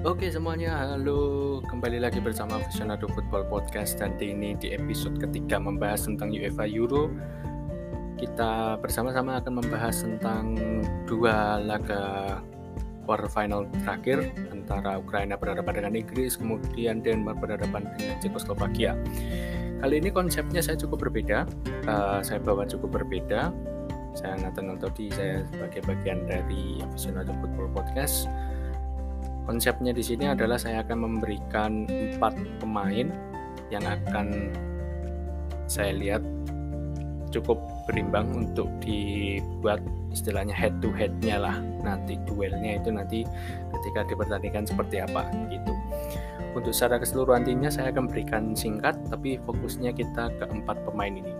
[0.00, 1.60] Oke semuanya, halo.
[1.68, 4.00] Kembali lagi bersama Visionado Football Podcast.
[4.00, 7.12] Dan ini di episode ketiga membahas tentang UEFA Euro.
[8.16, 10.56] Kita bersama-sama akan membahas tentang
[11.04, 12.40] dua laga
[13.04, 18.92] quarter final terakhir Antara Ukraina berhadapan dengan Inggris Kemudian Denmark berhadapan dengan Czechoslovakia
[19.80, 21.48] Kali ini konsepnya saya cukup berbeda
[21.88, 23.52] uh, Saya bawa cukup berbeda.
[24.12, 28.28] Saya Nathan Ontodi, saya sebagai bagian dari Visionado Football Podcast
[29.44, 33.08] konsepnya di sini adalah saya akan memberikan empat pemain
[33.70, 34.50] yang akan
[35.70, 36.22] saya lihat
[37.30, 39.78] cukup berimbang untuk dibuat
[40.10, 41.56] istilahnya head to headnya lah.
[41.80, 43.22] Nanti duelnya itu nanti
[43.78, 45.72] ketika dipertandingkan seperti apa gitu.
[46.50, 51.32] Untuk secara keseluruhan timnya saya akan berikan singkat tapi fokusnya kita ke empat pemain ini.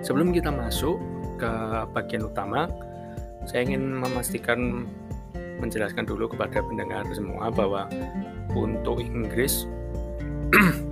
[0.00, 0.96] Sebelum kita masuk
[1.36, 1.52] ke
[1.92, 2.68] bagian utama
[3.44, 4.88] saya ingin memastikan
[5.60, 7.86] menjelaskan dulu kepada pendengar semua bahwa
[8.54, 9.66] untuk Inggris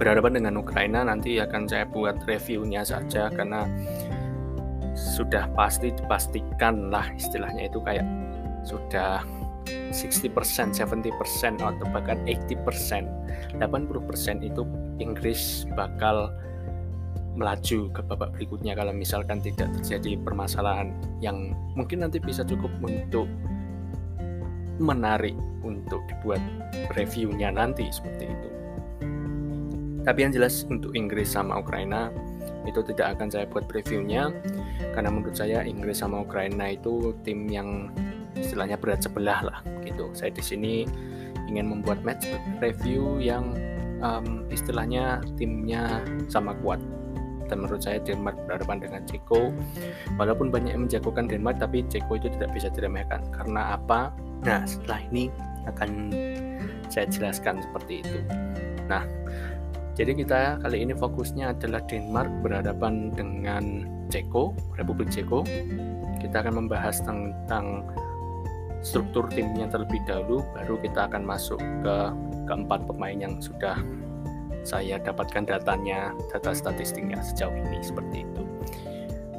[0.00, 3.68] berhadapan dengan Ukraina nanti akan saya buat reviewnya saja karena
[4.96, 8.04] sudah pasti dipastikan lah istilahnya itu kayak
[8.64, 9.24] sudah
[9.92, 14.62] 60%, 70% atau bahkan 80%, 80% itu
[14.98, 16.32] Inggris bakal
[17.38, 20.90] melaju ke babak berikutnya kalau misalkan tidak terjadi permasalahan
[21.22, 23.30] yang mungkin nanti bisa cukup untuk
[24.80, 26.40] menarik untuk dibuat
[26.96, 28.48] reviewnya nanti seperti itu.
[30.00, 32.08] Tapi yang jelas untuk Inggris sama Ukraina
[32.64, 34.32] itu tidak akan saya buat previewnya
[34.96, 37.92] karena menurut saya Inggris sama Ukraina itu tim yang
[38.34, 40.08] istilahnya berat sebelah lah gitu.
[40.16, 40.88] Saya di sini
[41.52, 42.24] ingin membuat match
[42.64, 43.52] review yang
[44.00, 46.00] um, istilahnya timnya
[46.32, 46.80] sama kuat
[47.50, 49.50] dan menurut saya Denmark berhadapan dengan Ceko.
[50.14, 53.26] Walaupun banyak yang menjagokan Denmark tapi Ceko itu tidak bisa diremehkan.
[53.34, 54.14] Karena apa?
[54.46, 55.26] Nah setelah ini
[55.66, 56.14] akan
[56.86, 58.18] saya jelaskan seperti itu.
[58.86, 59.02] Nah
[59.98, 65.42] jadi kita kali ini fokusnya adalah Denmark berhadapan dengan Ceko Republik Ceko.
[66.22, 67.84] Kita akan membahas tentang
[68.80, 71.96] struktur timnya terlebih dahulu baru kita akan masuk ke
[72.48, 73.76] keempat pemain yang sudah
[74.62, 78.42] saya dapatkan datanya, data statistiknya sejauh ini seperti itu.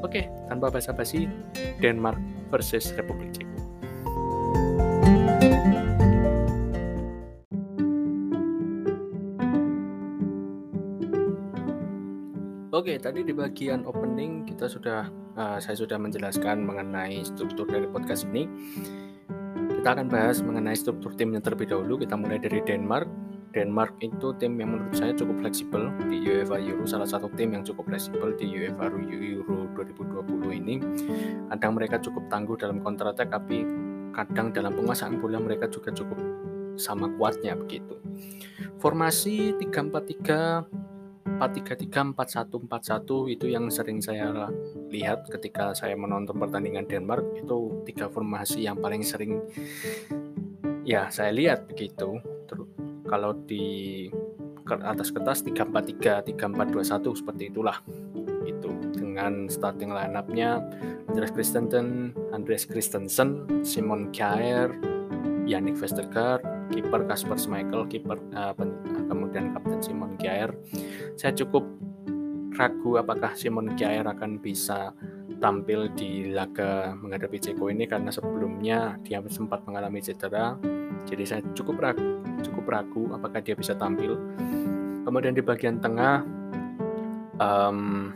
[0.02, 1.30] Oke, tanpa basa-basi,
[1.78, 2.18] Denmark
[2.50, 3.50] versus Republik Ceko.
[12.82, 15.06] Oke, tadi di bagian opening kita sudah
[15.38, 18.50] uh, saya sudah menjelaskan mengenai struktur dari podcast ini.
[19.78, 22.02] Kita akan bahas mengenai struktur timnya terlebih dahulu.
[22.02, 23.06] Kita mulai dari Denmark,
[23.52, 27.64] Denmark itu tim yang menurut saya cukup fleksibel di UEFA Euro, salah satu tim yang
[27.68, 30.76] cukup fleksibel di UEFA Euro 2020 ini.
[31.52, 33.68] Kadang mereka cukup tangguh dalam counter attack, tapi
[34.16, 36.20] kadang dalam penguasaan bola mereka juga cukup
[36.80, 38.00] sama kuatnya begitu.
[38.80, 40.66] Formasi 3-4-3,
[41.38, 44.48] 4-3-3, 4-1-4-1 itu yang sering saya
[44.90, 49.40] lihat ketika saya menonton pertandingan Denmark itu tiga formasi yang paling sering
[50.82, 52.18] ya saya lihat begitu
[53.12, 54.08] kalau di
[54.72, 57.84] atas kertas 343 3421 seperti itulah
[58.48, 60.64] itu dengan starting line up-nya
[61.12, 64.72] Andreas Christensen, Andreas Christensen, Simon Kjaer,
[65.44, 66.40] Yannick Vestergaard,
[66.72, 68.56] kiper Kasper Schmeichel, kiper uh,
[69.12, 70.56] kemudian kapten Simon Kjaer.
[71.20, 71.68] Saya cukup
[72.56, 74.96] ragu apakah Simon Kjaer akan bisa
[75.44, 80.56] tampil di laga menghadapi Ceko ini karena sebelumnya dia sempat mengalami cedera.
[81.10, 84.18] Jadi saya cukup ragu cukup ragu apakah dia bisa tampil.
[85.06, 86.26] Kemudian di bagian tengah
[87.42, 88.12] um,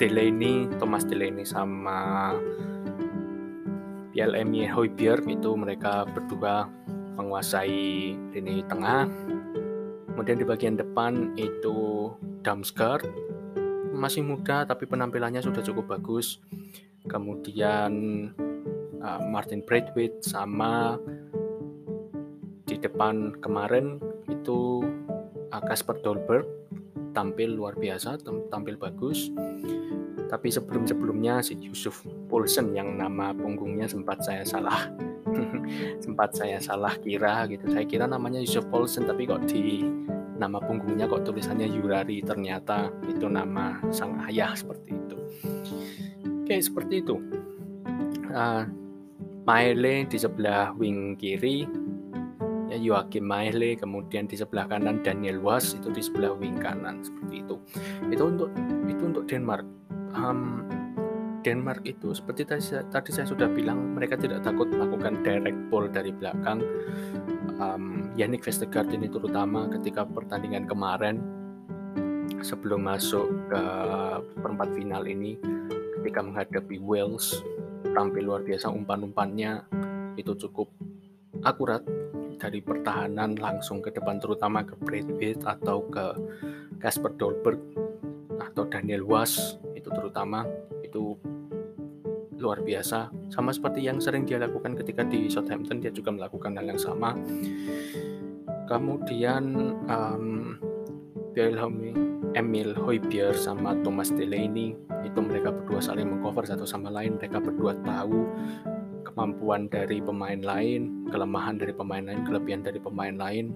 [0.00, 2.32] Delaney, Thomas Delaney sama
[4.10, 6.66] PLM Hoiberg itu mereka berdua
[7.14, 9.06] menguasai lini tengah.
[10.10, 12.10] Kemudian di bagian depan itu
[12.42, 13.06] Damsgaard
[13.94, 16.40] masih muda tapi penampilannya sudah cukup bagus.
[17.06, 17.92] Kemudian
[19.00, 20.96] uh, Martin Braithwaite sama
[22.78, 23.98] depan kemarin
[24.30, 24.84] itu
[25.50, 26.46] Kasper Dolberg
[27.10, 29.30] tampil luar biasa, tampil bagus.
[30.30, 34.86] Tapi sebelum-sebelumnya si Yusuf Poulsen yang nama punggungnya sempat saya salah.
[36.04, 37.66] sempat saya salah kira gitu.
[37.70, 39.82] Saya kira namanya Yusuf Poulsen tapi kok di
[40.38, 45.16] nama punggungnya kok tulisannya Yurari ternyata itu nama sang ayah seperti itu.
[46.46, 47.18] Oke, seperti itu.
[48.30, 48.64] Uh,
[49.50, 51.66] Maele di sebelah wing kiri
[52.70, 53.26] ya Joachim
[53.74, 57.58] kemudian di sebelah kanan Daniel Was itu di sebelah wing kanan seperti itu.
[58.14, 58.48] Itu untuk
[58.86, 59.66] itu untuk Denmark.
[60.14, 60.64] Um,
[61.40, 62.62] Denmark itu seperti tadi,
[62.92, 66.60] tadi saya sudah bilang mereka tidak takut melakukan direct ball dari belakang.
[67.60, 71.20] Um, Yannick Vestergaard ini terutama ketika pertandingan kemarin
[72.40, 73.62] sebelum masuk ke
[74.40, 75.36] perempat final ini
[76.00, 77.44] ketika menghadapi Wales
[77.92, 79.64] tampil luar biasa umpan-umpannya
[80.16, 80.72] itu cukup
[81.44, 81.84] akurat
[82.40, 86.16] dari pertahanan langsung ke depan terutama ke Brad Pitt atau ke
[86.80, 87.60] Casper Dolberg
[88.40, 90.48] atau Daniel Was itu terutama
[90.80, 91.20] itu
[92.40, 93.12] luar biasa.
[93.28, 97.12] Sama seperti yang sering dia lakukan ketika di Southampton dia juga melakukan hal yang sama.
[98.64, 100.56] Kemudian um,
[102.34, 107.74] Emil Hoybier sama Thomas Delaney itu mereka berdua saling mengcover satu sama lain mereka berdua
[107.82, 108.28] tahu
[109.20, 113.52] kemampuan dari pemain lain, kelemahan dari pemain lain, kelebihan dari pemain lain.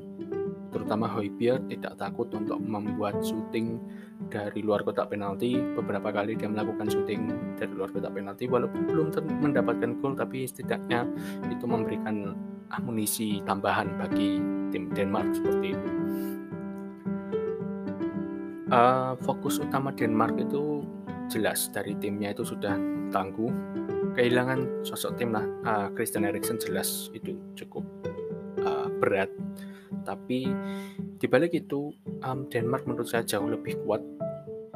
[0.69, 3.81] Terutama Hoybier tidak takut untuk membuat syuting
[4.29, 5.57] dari luar kotak penalti.
[5.57, 9.09] Beberapa kali dia melakukan syuting dari luar kotak penalti walaupun belum
[9.41, 11.09] mendapatkan gol tapi setidaknya
[11.49, 12.37] itu memberikan
[12.69, 14.37] amunisi tambahan bagi
[14.69, 15.89] tim Denmark seperti itu.
[18.69, 20.85] Uh, fokus utama Denmark itu
[21.29, 22.77] jelas dari timnya itu sudah
[23.11, 23.51] tangguh.
[24.15, 25.45] Kehilangan sosok tim lah.
[25.67, 27.83] Uh, Christian Eriksen jelas itu cukup
[28.63, 29.31] uh, berat.
[30.05, 30.51] Tapi
[31.19, 31.91] dibalik itu
[32.23, 34.03] um, Denmark menurut saya jauh lebih kuat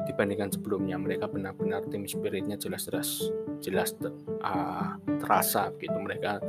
[0.09, 0.99] dibandingkan sebelumnya.
[0.99, 3.29] Mereka benar-benar tim spiritnya jelas-jelas
[3.63, 3.95] jelas
[4.43, 5.95] uh, terasa gitu.
[5.95, 6.43] Mereka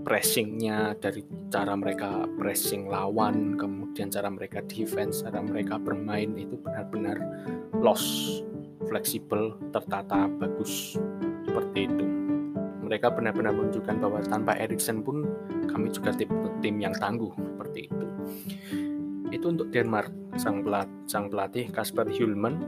[0.00, 1.20] pressingnya dari
[1.52, 7.20] cara mereka pressing lawan kemudian cara mereka defense cara mereka bermain itu benar-benar
[7.78, 8.40] loss
[8.90, 10.98] fleksibel tertata bagus
[11.46, 12.06] seperti itu.
[12.82, 15.22] Mereka benar-benar menunjukkan bahwa tanpa Erikson pun
[15.70, 16.26] kami juga tim,
[16.58, 18.06] tim yang tangguh seperti itu.
[19.30, 22.58] Itu untuk Denmark, sang pelatih, sang pelatih Kasper Hjulman.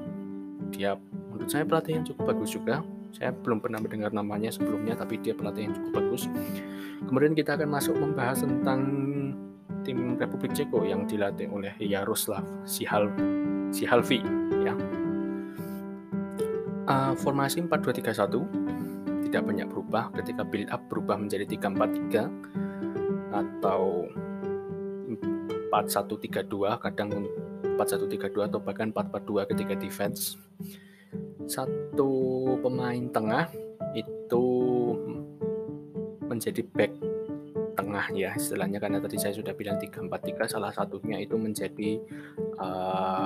[0.71, 0.95] Dia
[1.35, 2.87] menurut saya pelatih yang cukup bagus juga.
[3.13, 6.31] Saya belum pernah mendengar namanya sebelumnya, tapi dia pelatih yang cukup bagus.
[7.03, 8.81] Kemudian kita akan masuk membahas tentang
[9.83, 13.11] tim Republik Ceko yang dilatih oleh Yaroslav Sihal
[13.75, 14.23] Sihalvi
[14.63, 15.02] ya.
[16.83, 20.11] Uh, formasi 4231 tidak banyak berubah.
[20.19, 22.29] Ketika build up berubah menjadi 343
[23.33, 24.11] atau
[25.73, 27.09] 4132 kadang
[27.81, 30.37] 4132 atau bahkan 442 ketika defense.
[31.49, 32.13] Satu
[32.61, 33.49] pemain tengah
[33.97, 34.47] itu
[36.29, 36.93] menjadi back
[37.77, 38.79] tengah ya istilahnya.
[38.81, 42.01] Karena tadi saya sudah bilang 343 salah satunya itu menjadi
[42.61, 43.22] uh,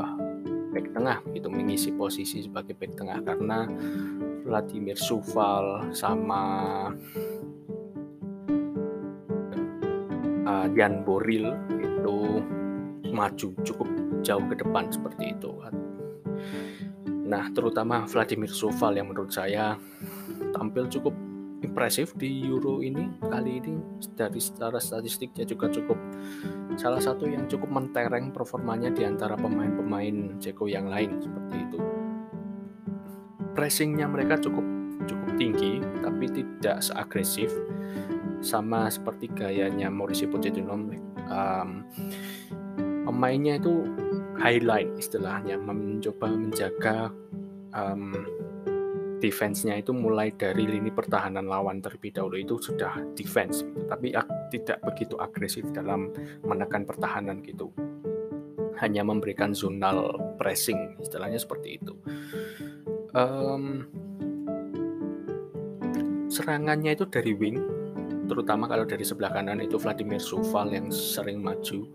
[0.77, 3.65] back tengah itu mengisi posisi sebagai back tengah karena
[4.45, 6.45] Vladimir Suval sama
[10.45, 12.45] uh, Jan Boril itu
[13.09, 13.89] maju cukup
[14.21, 15.49] jauh ke depan seperti itu.
[17.27, 19.81] Nah, terutama Vladimir Suval yang menurut saya
[20.53, 21.17] tampil cukup
[21.77, 23.77] impresif di Euro ini kali ini
[24.17, 26.01] dari secara statistiknya juga cukup
[26.81, 31.79] salah satu yang cukup mentereng performanya di antara pemain-pemain Ceko yang lain seperti itu.
[33.53, 34.65] Pressingnya mereka cukup
[35.05, 37.53] cukup tinggi tapi tidak seagresif
[38.41, 41.85] sama seperti gayanya Mauricio Pochettino um,
[43.05, 43.85] pemainnya itu
[44.41, 47.13] highlight istilahnya mencoba menjaga
[47.77, 48.17] um,
[49.19, 53.81] defense-nya itu mulai dari lini pertahanan lawan terlebih dahulu itu sudah defense gitu.
[53.89, 54.13] tapi
[54.53, 56.13] tidak begitu agresif dalam
[56.45, 57.73] menekan pertahanan gitu
[58.77, 61.97] hanya memberikan zonal pressing istilahnya seperti itu
[63.17, 63.89] um,
[66.29, 67.57] serangannya itu dari wing
[68.27, 71.89] terutama kalau dari sebelah kanan itu Vladimir Suval yang sering maju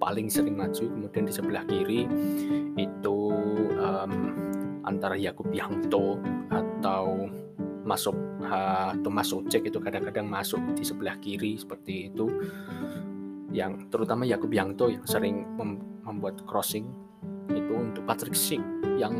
[0.00, 2.08] paling sering maju kemudian di sebelah kiri
[2.74, 3.13] itu
[4.84, 6.20] antara Yakub Yangto
[6.52, 7.28] atau
[7.84, 8.16] masuk
[8.48, 12.26] uh, Thomas Ocek itu kadang-kadang masuk di sebelah kiri seperti itu.
[13.54, 16.84] Yang terutama Yakub Yangto yang sering mem membuat crossing
[17.48, 18.60] itu untuk Patrick Schick
[19.00, 19.14] yang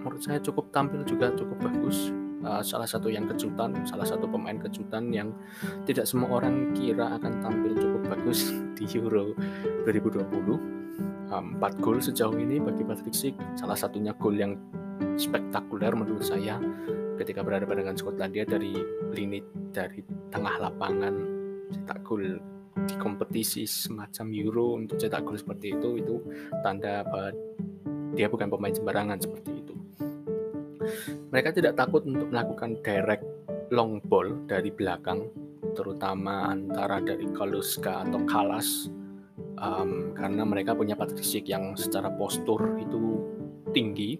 [0.00, 2.12] menurut saya cukup tampil juga cukup bagus.
[2.64, 5.28] Salah satu yang kejutan salah satu pemain kejutan yang
[5.84, 8.48] tidak semua orang kira akan tampil cukup bagus
[8.80, 9.36] di Euro
[9.84, 10.80] 2020
[11.30, 14.56] um, 4 gol sejauh ini bagi Patrick Schick salah satunya gol yang
[15.16, 16.60] spektakuler menurut saya
[17.20, 18.72] ketika berhadapan dengan Skotlandia dari
[19.12, 20.00] lini dari
[20.32, 21.14] tengah lapangan
[21.70, 22.40] cetak gol
[22.86, 26.16] di kompetisi semacam Euro untuk cetak gol seperti itu itu
[26.64, 27.30] tanda bahwa
[28.14, 29.74] dia bukan pemain sembarangan seperti itu.
[31.30, 33.22] Mereka tidak takut untuk melakukan direct
[33.70, 35.30] long ball dari belakang,
[35.78, 38.90] terutama antara dari Kaluska atau Kalas,
[39.62, 43.22] um, karena mereka punya Patrick yang secara postur itu
[43.70, 44.18] tinggi,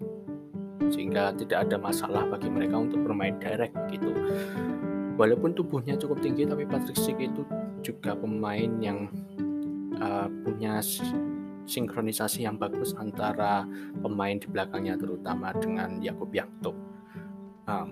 [0.91, 4.11] sehingga tidak ada masalah bagi mereka untuk bermain direct gitu.
[5.15, 7.41] Walaupun tubuhnya cukup tinggi tapi Patrick Schick itu
[7.81, 9.09] juga pemain yang
[9.97, 10.83] uh, punya
[11.65, 13.63] sinkronisasi yang bagus antara
[14.01, 16.71] pemain di belakangnya terutama dengan Yakub Yakto.
[17.69, 17.91] Um,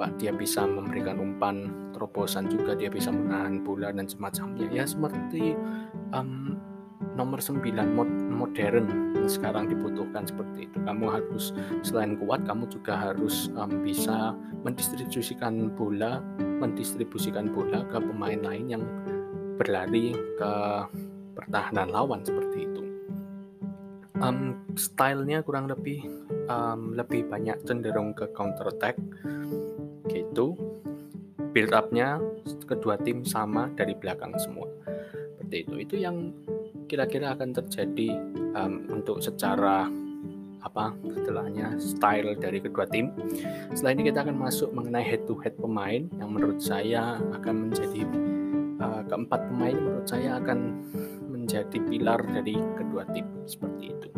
[0.00, 5.52] apa dia bisa memberikan umpan terobosan juga dia bisa menahan bola dan semacamnya ya seperti
[6.16, 6.56] um,
[7.20, 7.60] nomor 9
[7.92, 8.08] mod
[8.40, 10.78] modern yang sekarang dibutuhkan seperti itu.
[10.80, 11.52] Kamu harus
[11.84, 14.32] selain kuat kamu juga harus um, bisa
[14.64, 18.84] mendistribusikan bola mendistribusikan bola ke pemain lain yang
[19.60, 20.52] berlari ke
[21.36, 22.82] pertahanan lawan seperti itu.
[24.20, 26.04] Um, stylenya kurang lebih
[26.48, 28.96] um, lebih banyak cenderung ke counter attack
[30.08, 30.56] gitu.
[31.50, 32.22] Build upnya
[32.68, 34.68] kedua tim sama dari belakang semua.
[35.34, 35.74] Seperti itu.
[35.82, 36.30] Itu yang
[36.90, 38.18] kira-kira akan terjadi
[38.58, 39.86] um, untuk secara
[40.60, 43.14] apa setelahnya style dari kedua tim.
[43.72, 48.02] Setelah ini kita akan masuk mengenai head to head pemain yang menurut saya akan menjadi
[48.82, 50.84] uh, keempat pemain menurut saya akan
[51.30, 54.09] menjadi pilar dari kedua tim seperti itu.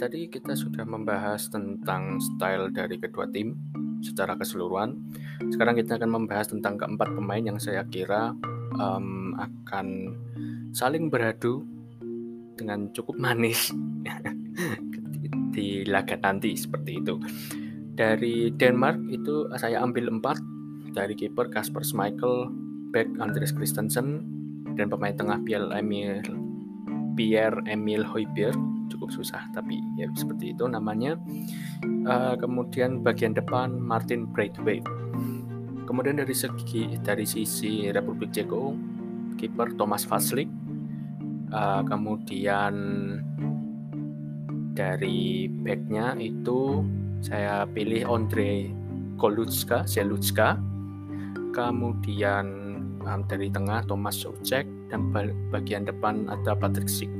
[0.00, 3.52] Tadi kita sudah membahas tentang style dari kedua tim
[4.00, 4.96] secara keseluruhan.
[5.52, 8.32] Sekarang kita akan membahas tentang keempat pemain yang saya kira
[8.80, 10.16] um, akan
[10.72, 11.68] saling beradu
[12.56, 13.76] dengan cukup manis
[15.54, 17.20] di laga nanti seperti itu.
[17.92, 20.40] Dari Denmark itu saya ambil empat
[20.96, 22.48] dari kiper Kasper Schmeichel,
[22.88, 24.24] back Andres Christensen,
[24.80, 26.24] dan pemain tengah Pierre Emil
[27.20, 31.14] Pierre Emil Højbjerg cukup susah tapi ya seperti itu namanya.
[32.04, 34.86] Uh, kemudian bagian depan Martin Braithwaite.
[35.86, 38.90] Kemudian dari segi dari sisi Republik Ceko
[39.40, 40.52] kiper Thomas Vaslik
[41.48, 42.74] uh, kemudian
[44.76, 46.84] dari backnya itu
[47.24, 48.68] saya pilih Andre
[49.16, 50.60] Kolutska Selutska
[51.56, 52.46] kemudian
[53.04, 55.08] um, dari tengah Thomas Soucek dan
[55.48, 57.10] bagian depan ada Patrick Schick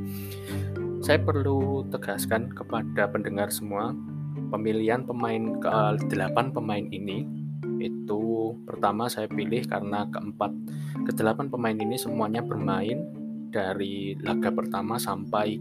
[1.00, 3.97] saya perlu tegaskan kepada pendengar semua,
[4.52, 5.76] pemilihan pemain ke
[6.12, 7.25] delapan pemain ini
[7.80, 10.52] itu pertama saya pilih karena keempat.
[11.09, 13.00] Ke delapan pemain ini semuanya bermain
[13.49, 15.57] dari laga pertama sampai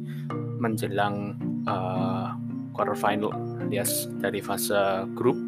[0.60, 2.36] menjelang uh,
[2.76, 3.32] quarter final
[3.64, 5.40] alias dari fase grup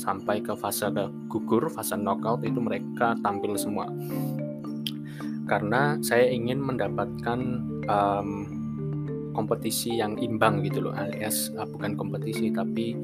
[0.00, 0.88] sampai ke fase
[1.28, 3.92] gugur fase knockout itu mereka tampil semua.
[5.44, 7.40] Karena saya ingin mendapatkan
[7.88, 8.57] um,
[9.38, 12.98] kompetisi yang imbang gitu loh alias uh, bukan kompetisi tapi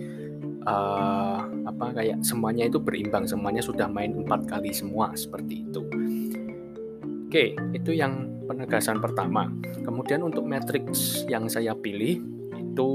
[0.66, 5.86] uh, apa kayak semuanya itu berimbang semuanya sudah main empat kali semua seperti itu.
[7.30, 9.46] Oke itu yang penegasan pertama.
[9.86, 12.18] Kemudian untuk matrix yang saya pilih
[12.58, 12.90] itu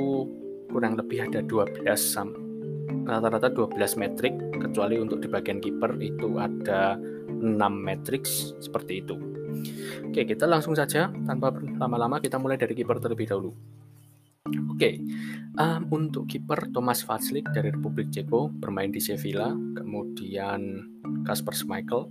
[0.67, 1.87] kurang lebih ada 12
[3.09, 9.38] rata-rata 12 metrik kecuali untuk di bagian kiper itu ada 6 matrix seperti itu
[10.09, 13.51] Oke, kita langsung saja tanpa lama-lama kita mulai dari kiper terlebih dahulu.
[14.73, 14.97] Oke,
[15.59, 20.81] um, untuk kiper Thomas Vaclik dari Republik Ceko bermain di Sevilla, kemudian
[21.27, 22.09] Kasper Schmeichel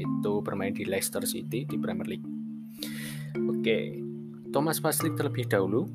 [0.00, 2.26] itu bermain di Leicester City di Premier League.
[3.50, 4.00] Oke,
[4.54, 5.90] Thomas Vaclik terlebih dahulu.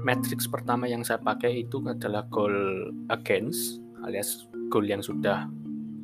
[0.00, 5.44] Matrix pertama yang saya pakai itu adalah goal against alias gol yang sudah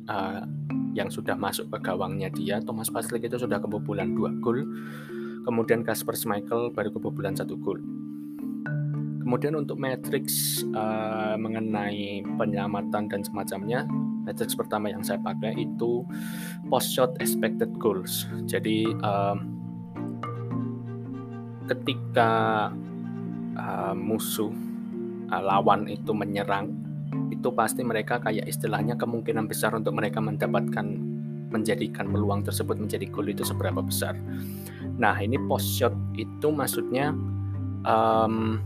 [0.05, 0.45] uh,
[0.97, 4.65] yang sudah masuk ke gawangnya dia Thomas Paslik itu sudah kebobolan dua gol.
[5.45, 7.79] Kemudian Kasper Schmeichel baru kebobolan satu gol.
[9.21, 13.83] Kemudian untuk matrix uh, mengenai penyelamatan dan semacamnya
[14.27, 16.03] matrix pertama yang saya pakai itu
[16.67, 18.27] post shot expected goals.
[18.47, 19.37] Jadi um,
[21.67, 22.31] ketika
[23.55, 24.51] uh, musuh
[25.31, 26.76] uh, lawan itu menyerang
[27.31, 30.85] itu pasti mereka kayak istilahnya kemungkinan besar untuk mereka mendapatkan
[31.47, 34.19] menjadikan peluang tersebut menjadi gol itu seberapa besar.
[34.99, 37.15] Nah ini post shot itu maksudnya
[37.87, 38.59] um,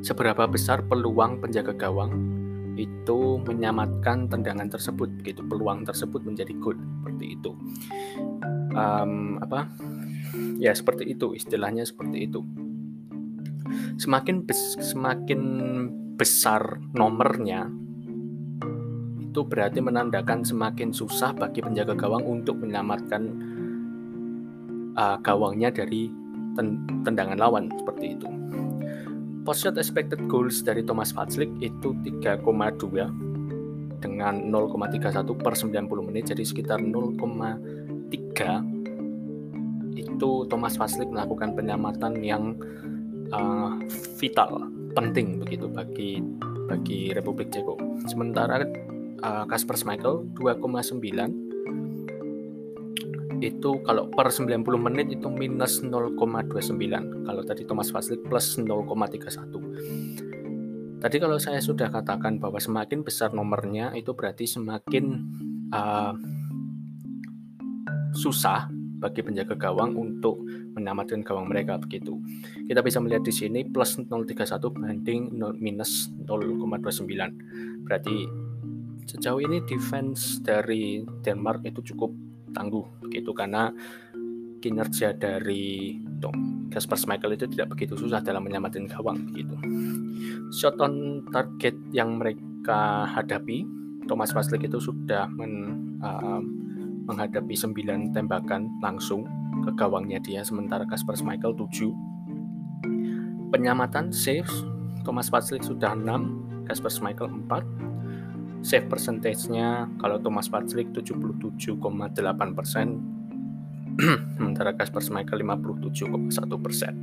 [0.00, 2.16] seberapa besar peluang penjaga gawang
[2.80, 7.52] itu menyamatkan tendangan tersebut gitu peluang tersebut menjadi gol seperti itu.
[8.72, 9.68] Um, apa?
[10.56, 12.40] Ya seperti itu istilahnya seperti itu.
[14.00, 14.48] Semakin
[14.80, 15.40] semakin
[16.20, 17.64] besar nomornya
[19.24, 23.22] itu berarti menandakan semakin susah bagi penjaga gawang untuk menyelamatkan
[25.00, 26.12] uh, gawangnya dari
[26.52, 28.28] ten tendangan lawan seperti itu.
[29.48, 32.44] Post expected goals dari Thomas Vaclik itu 3,2
[34.04, 37.16] dengan 0,31 per 90 menit jadi sekitar 0,3
[39.96, 42.56] itu Thomas Vaslik melakukan penyelamatan yang
[43.32, 43.76] uh,
[44.20, 46.20] vital penting begitu bagi
[46.70, 47.76] bagi Republik Ceko.
[48.06, 48.62] Sementara
[49.22, 51.50] uh, Kasper Schmeichel 2,9
[53.40, 56.12] itu kalau per 90 menit itu minus 0,29
[57.24, 63.96] kalau tadi Thomas Vaslik plus 0,31 tadi kalau saya sudah katakan bahwa semakin besar nomornya
[63.96, 65.24] itu berarti semakin
[65.72, 66.12] uh,
[68.12, 68.68] susah
[69.00, 70.44] bagi penjaga gawang untuk
[70.76, 72.20] menyelamatkan gawang mereka begitu.
[72.68, 74.36] Kita bisa melihat di sini plus 031
[74.76, 77.08] banding 0, minus 0,29.
[77.88, 78.28] Berarti
[79.08, 82.12] sejauh ini defense dari Denmark itu cukup
[82.52, 83.72] tangguh begitu karena
[84.60, 89.56] kinerja dari Tom Kasper Schmeichel itu tidak begitu susah dalam menyelamatkan gawang begitu.
[90.54, 93.64] Shot on target yang mereka hadapi
[94.06, 96.42] Thomas Vaslik itu sudah men, uh,
[97.08, 99.24] menghadapi 9 tembakan langsung
[99.64, 104.64] ke gawangnya dia sementara Kasper Schmeichel 7 penyamatan saves
[105.04, 107.90] Thomas Vaslik sudah 6 Kasper Schmeichel 4
[108.60, 111.88] save percentage-nya kalau Thomas Patrick 77,8
[112.52, 113.00] persen,
[114.36, 116.94] sementara Kasper Schmeichel 57,1 persen.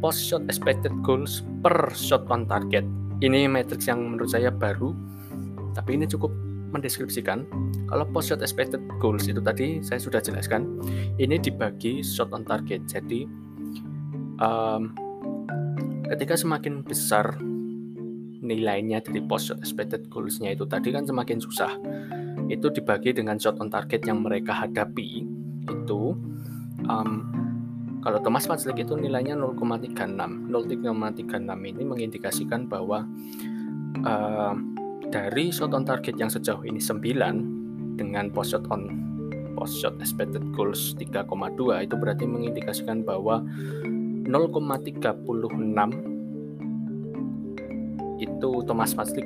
[0.00, 2.84] Post shot expected goals per shot on target.
[3.24, 4.92] Ini matrix yang menurut saya baru,
[5.72, 6.28] tapi ini cukup
[6.70, 7.46] mendeskripsikan.
[7.86, 10.82] Kalau post shot expected goals itu tadi saya sudah jelaskan,
[11.20, 12.82] ini dibagi shot on target.
[12.88, 13.26] Jadi
[14.42, 14.94] um,
[16.10, 17.38] ketika semakin besar
[18.42, 21.72] nilainya dari post shot expected goals-nya itu tadi kan semakin susah.
[22.46, 25.26] Itu dibagi dengan shot on target yang mereka hadapi
[25.66, 26.14] itu
[26.86, 27.26] um,
[28.06, 30.46] kalau Thomas Patrick itu nilainya 0,36.
[30.46, 31.26] 0,36
[31.58, 33.02] ini mengindikasikan bahwa
[35.16, 38.92] dari shot on target yang sejauh ini 9 dengan post shot on
[39.56, 41.24] post shot expected goals 3,2
[41.88, 43.40] itu berarti mengindikasikan bahwa
[44.28, 45.00] 0,36
[48.20, 49.24] itu Thomas Paslik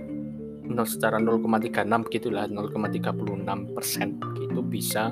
[0.86, 1.82] secara 0,36
[2.14, 5.10] gitulah 0,36 persen gitu bisa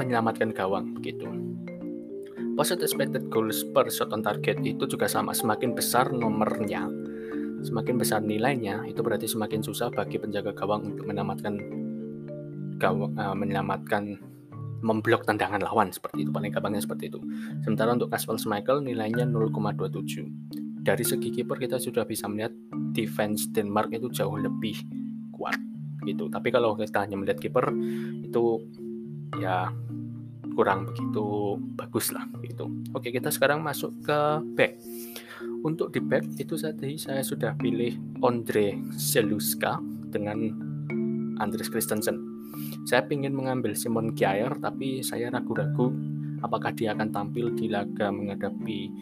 [0.00, 1.28] menyelamatkan gawang gitu.
[2.56, 6.88] Post expected goals per shot on target itu juga sama semakin besar nomornya
[7.62, 11.54] semakin besar nilainya itu berarti semakin susah bagi penjaga gawang untuk menyelamatkan
[12.76, 14.20] gawang uh, menyelamatkan
[14.84, 17.18] memblok tendangan lawan seperti itu paling gampangnya seperti itu.
[17.64, 22.54] Sementara untuk Caswell Michael nilainya 0,27 dari segi kiper kita sudah bisa melihat
[22.94, 24.78] defense Denmark itu jauh lebih
[25.34, 25.58] kuat
[26.06, 26.30] gitu.
[26.30, 27.72] Tapi kalau kita hanya melihat kiper
[28.22, 28.62] itu
[29.42, 29.72] ya
[30.56, 32.70] kurang begitu bagus lah gitu.
[32.96, 34.18] Oke, kita sekarang masuk ke
[34.56, 34.78] back.
[35.64, 39.80] Untuk di back itu tadi saya sudah pilih Andre Seluska
[40.12, 40.52] dengan
[41.40, 42.16] Andres Christensen.
[42.88, 45.92] Saya ingin mengambil Simon Kjaer tapi saya ragu-ragu
[46.44, 48.92] apakah dia akan tampil di laga menghadapi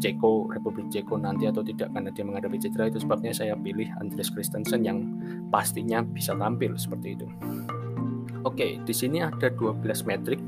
[0.00, 4.32] Ceko Republik Ceko nanti atau tidak karena dia menghadapi cedera itu sebabnya saya pilih Andres
[4.32, 4.98] Christensen yang
[5.48, 7.26] pastinya bisa tampil seperti itu.
[8.42, 10.42] Oke, di sini ada 12 metrik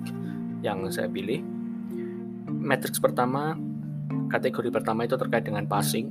[0.67, 1.45] yang saya pilih.
[2.51, 3.55] Matrix pertama,
[4.35, 6.11] kategori pertama itu terkait dengan passing,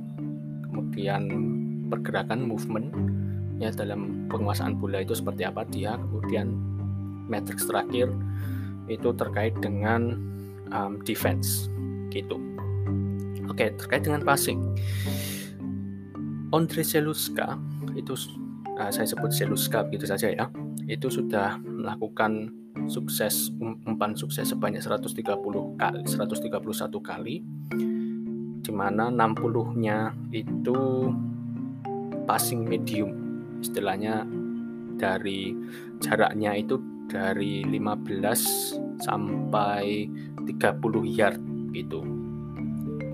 [0.64, 1.28] kemudian
[1.92, 2.88] pergerakan movement
[3.60, 6.56] ya dalam penguasaan bola itu seperti apa dia, kemudian
[7.28, 8.08] matrix terakhir
[8.88, 10.16] itu terkait dengan
[10.72, 11.68] um, defense
[12.08, 12.40] gitu.
[13.48, 14.60] Oke, terkait dengan passing.
[16.48, 17.60] Andre Seluska
[17.92, 18.16] itu
[18.80, 20.48] uh, saya sebut Seluska begitu saja ya.
[20.88, 22.52] Itu sudah melakukan
[22.88, 25.12] sukses um, umpan sukses sebanyak 130
[25.76, 26.50] kali, 131
[27.00, 27.36] kali
[28.64, 31.12] di mana 60-nya itu
[32.24, 33.12] passing medium.
[33.60, 34.24] Istilahnya
[34.96, 35.52] dari
[36.00, 40.08] jaraknya itu dari 15 sampai
[40.48, 40.48] 30
[41.04, 41.40] yard
[41.76, 42.00] gitu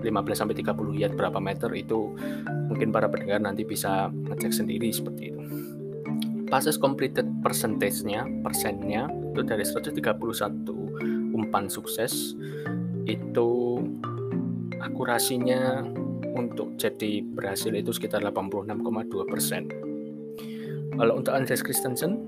[0.01, 2.17] 15 sampai 30 yard berapa meter itu
[2.67, 5.41] mungkin para pendengar nanti bisa ngecek sendiri seperti itu.
[6.49, 12.35] Passes completed percentage-nya, persennya itu dari 131 umpan sukses
[13.07, 13.79] itu
[14.81, 15.85] akurasinya
[16.33, 19.69] untuk jadi berhasil itu sekitar 86,2 persen.
[20.97, 22.27] Kalau untuk Andres Christensen,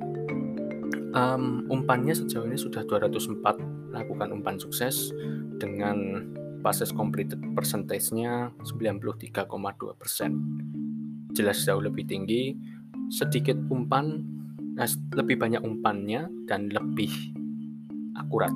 [1.13, 5.13] um, umpannya sejauh ini sudah 204 lakukan umpan sukses
[5.61, 6.25] dengan
[6.65, 11.35] passes completed percentage-nya 93,2%.
[11.35, 12.55] Jelas jauh lebih tinggi,
[13.11, 14.23] sedikit umpan,
[14.73, 17.11] nah, lebih banyak umpannya dan lebih
[18.15, 18.53] akurat.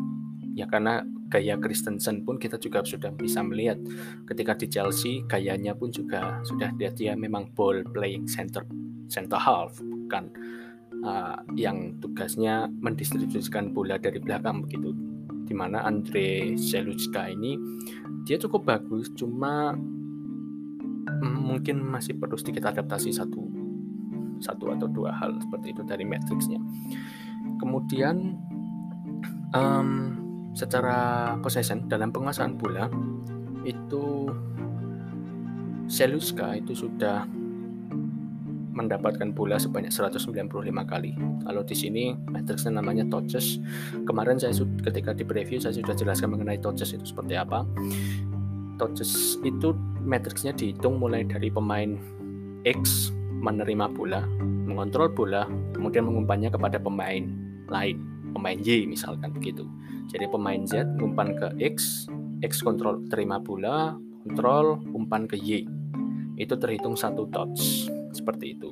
[0.57, 3.79] Ya karena gaya Christensen pun kita juga sudah bisa melihat.
[4.27, 8.63] Ketika di Chelsea gayanya pun juga sudah dia dia memang ball playing center
[9.07, 10.31] center half bukan
[11.03, 14.95] uh, yang tugasnya mendistribusikan bola dari belakang begitu.
[15.47, 17.55] Di mana Andre Selucka ini
[18.27, 19.71] dia cukup bagus cuma
[21.07, 23.47] mm, mungkin masih perlu sedikit adaptasi satu
[24.37, 26.61] satu atau dua hal seperti itu dari matriksnya
[27.57, 28.37] kemudian
[29.55, 30.16] um,
[30.57, 30.97] secara
[31.37, 32.89] possession dalam penguasaan bola
[33.61, 34.25] itu
[35.87, 37.23] Seluska itu sudah
[38.75, 40.51] mendapatkan bola sebanyak 195
[40.83, 41.15] kali.
[41.17, 43.57] Kalau di sini matriksnya namanya touches.
[44.03, 47.63] Kemarin saya ketika di preview saya sudah jelaskan mengenai touches itu seperti apa.
[48.77, 51.97] Touches itu matriksnya dihitung mulai dari pemain
[52.67, 53.09] X
[53.41, 54.21] menerima bola,
[54.67, 57.25] mengontrol bola, kemudian mengumpannya kepada pemain
[57.71, 57.97] lain,
[58.37, 59.65] pemain Y misalkan begitu.
[60.13, 62.05] Jadi pemain Z umpan ke X,
[62.45, 65.65] X kontrol terima bola, kontrol umpan ke Y.
[66.37, 68.69] Itu terhitung satu touch seperti itu.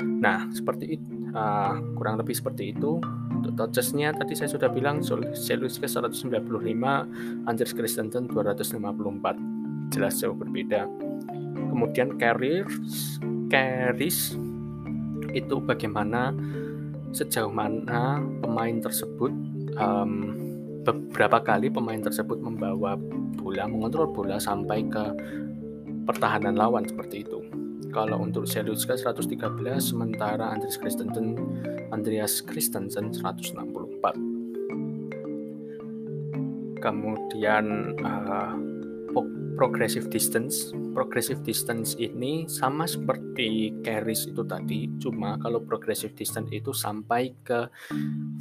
[0.00, 2.98] Nah, seperti itu uh, kurang lebih seperti itu.
[3.42, 6.30] Untuk touchesnya tadi saya sudah bilang Seluska 195,
[7.44, 9.92] Anders Christensen 254.
[9.92, 10.86] Jelas jauh berbeda.
[11.52, 13.18] Kemudian carriers,
[13.50, 14.36] carries
[15.32, 16.30] itu bagaimana
[17.12, 19.32] sejauh mana pemain tersebut
[19.76, 20.12] um,
[20.82, 22.98] beberapa kali pemain tersebut membawa
[23.38, 25.04] bola mengontrol bola sampai ke
[26.08, 27.38] pertahanan lawan seperti itu.
[27.92, 29.36] Kalau untuk Seluska 113,
[29.78, 31.36] sementara Andreas Christensen
[31.92, 34.16] Andreas Christensen 164.
[36.82, 38.56] Kemudian uh,
[39.56, 40.72] progressive distance.
[40.92, 47.68] Progressive distance ini sama seperti carries itu tadi, cuma kalau progressive distance itu sampai ke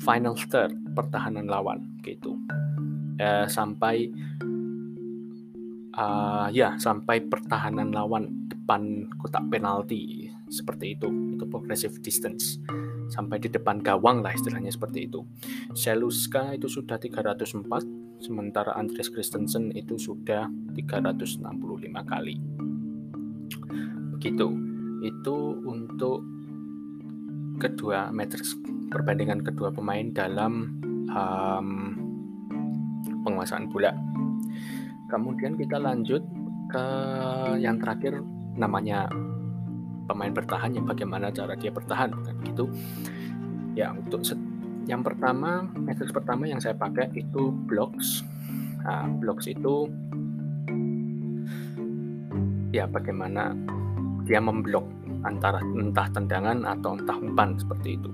[0.04, 2.36] final third pertahanan lawan gitu.
[3.21, 4.10] Uh, sampai
[5.95, 12.60] uh, ya sampai pertahanan lawan depan kotak penalti seperti itu itu progressive distance
[13.12, 15.24] sampai di depan gawang lah istilahnya seperti itu
[15.76, 21.42] Seluska itu sudah 304 sementara Andres Christensen itu sudah 365
[22.06, 22.38] kali.
[24.16, 24.48] Begitu.
[25.02, 26.22] Itu untuk
[27.58, 28.58] kedua matriks
[28.94, 31.70] perbandingan kedua pemain dalam um,
[33.26, 33.94] penguasaan bola.
[35.10, 36.22] Kemudian kita lanjut
[36.72, 36.86] ke
[37.60, 38.22] yang terakhir
[38.56, 39.10] namanya
[40.08, 42.14] pemain bertahan yang bagaimana cara dia bertahan.
[42.14, 42.70] Kan gitu.
[43.74, 44.22] Ya untuk
[44.89, 48.26] yang pertama metode pertama yang saya pakai itu blocks.
[48.82, 49.86] Nah, blocks itu
[52.72, 53.54] ya bagaimana
[54.26, 54.88] dia memblok
[55.22, 58.10] antara entah tendangan atau entah umpan seperti itu.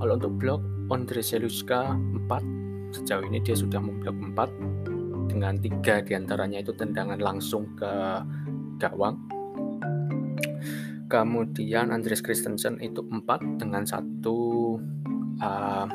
[0.00, 6.16] Kalau untuk blok Ondrej Seluska 4 sejauh ini dia sudah memblok 4 dengan tiga di
[6.16, 7.92] antaranya itu tendangan langsung ke
[8.80, 9.20] gawang.
[11.08, 14.76] Kemudian Andres Christensen itu empat dengan satu
[15.42, 15.86] uh,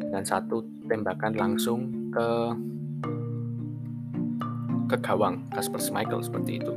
[0.00, 2.28] dengan satu tembakan langsung ke
[4.90, 6.74] ke gawang Kasper Schmeichel seperti itu.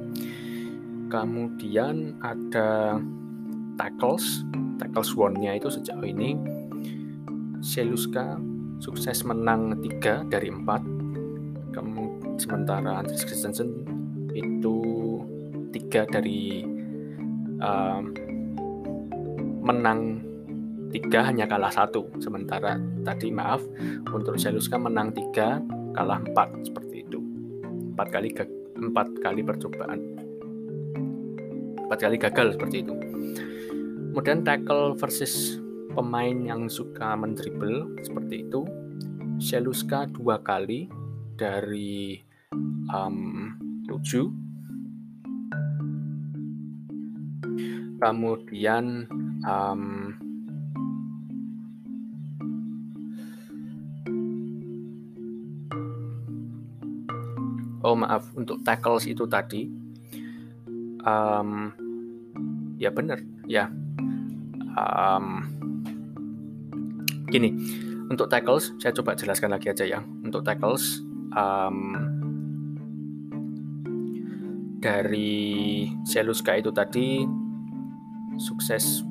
[1.09, 3.01] Kemudian ada
[3.77, 4.45] tackles,
[4.77, 6.37] tackles one-nya itu sejauh ini
[7.63, 8.37] Seluska
[8.77, 10.83] sukses menang tiga dari empat
[11.73, 13.87] kamu sementara Andres Christensen
[14.35, 14.77] itu
[15.73, 16.67] tiga dari
[17.63, 18.13] um,
[19.63, 20.21] menang
[20.93, 22.05] tiga hanya kalah satu.
[22.21, 23.65] Sementara tadi maaf
[24.13, 25.59] untuk Seluska menang tiga
[25.97, 27.19] kalah empat seperti itu.
[27.97, 28.29] Empat kali
[28.77, 29.99] empat kali percobaan.
[31.89, 32.93] Empat kali gagal seperti itu.
[34.13, 35.57] Kemudian tackle versus
[35.97, 38.61] pemain yang suka mendribble seperti itu.
[39.41, 40.85] Seluska dua kali
[41.33, 42.21] dari
[42.93, 43.57] um,
[43.89, 44.43] 7
[48.03, 49.07] kemudian
[49.47, 50.11] um,
[57.83, 59.67] oh maaf untuk tackles itu tadi.
[61.03, 61.75] Um,
[62.79, 63.67] ya benar ya.
[64.73, 65.45] Um,
[67.29, 67.53] gini
[68.09, 69.99] untuk tackles saya coba jelaskan lagi aja ya.
[70.01, 71.03] Untuk tackles
[71.35, 71.99] um,
[74.79, 77.23] dari Seluska itu tadi
[78.35, 79.05] sukses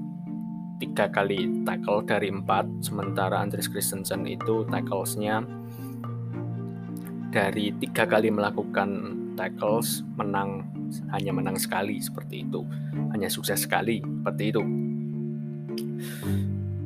[0.82, 5.61] tiga kali tackle dari empat sementara Andres Christensen itu tacklesnya
[7.32, 10.68] dari tiga kali melakukan tackles menang
[11.16, 12.60] hanya menang sekali seperti itu.
[13.16, 14.62] Hanya sukses sekali seperti itu.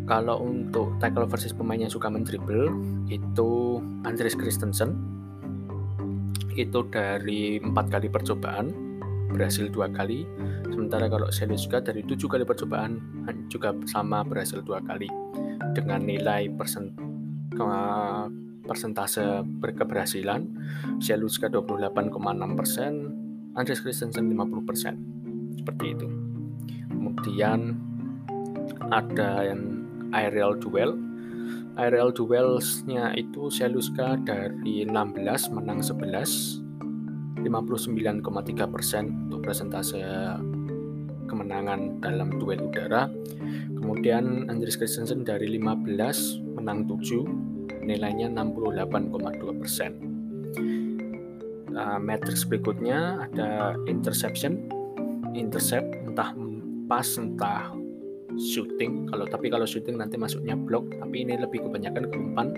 [0.07, 2.71] Kalau untuk tackle versus pemain yang suka mendribble
[3.11, 4.95] itu Andres Christensen.
[6.57, 8.71] Itu dari empat kali percobaan
[9.35, 10.25] berhasil dua kali.
[10.71, 12.97] Sementara kalau Seluska dari tujuh kali percobaan
[13.51, 15.11] juga sama berhasil dua kali.
[15.75, 16.95] Dengan nilai persen
[18.67, 20.45] persentase berkeberhasilan
[20.99, 22.93] Seluska 28,6 persen
[23.57, 24.95] Andres Christensen 50 persen.
[25.57, 26.09] Seperti itu.
[26.91, 27.79] Kemudian
[28.93, 30.99] ada yang aerial duel
[31.77, 36.65] aerial duelsnya itu Seluska dari 16 menang 11
[37.45, 40.03] 59,3 persen untuk persentase
[41.29, 43.07] kemenangan dalam duel udara.
[43.77, 47.23] Kemudian Andres Christensen dari 15 menang 7,
[47.87, 49.91] nilainya 68,2 persen.
[51.77, 54.67] Uh, matrix berikutnya ada interception,
[55.37, 56.35] intercept entah
[56.91, 57.71] pas entah
[58.35, 59.07] shooting.
[59.09, 62.49] Kalau tapi kalau shooting nanti masuknya block, tapi ini lebih kebanyakan ke umpan.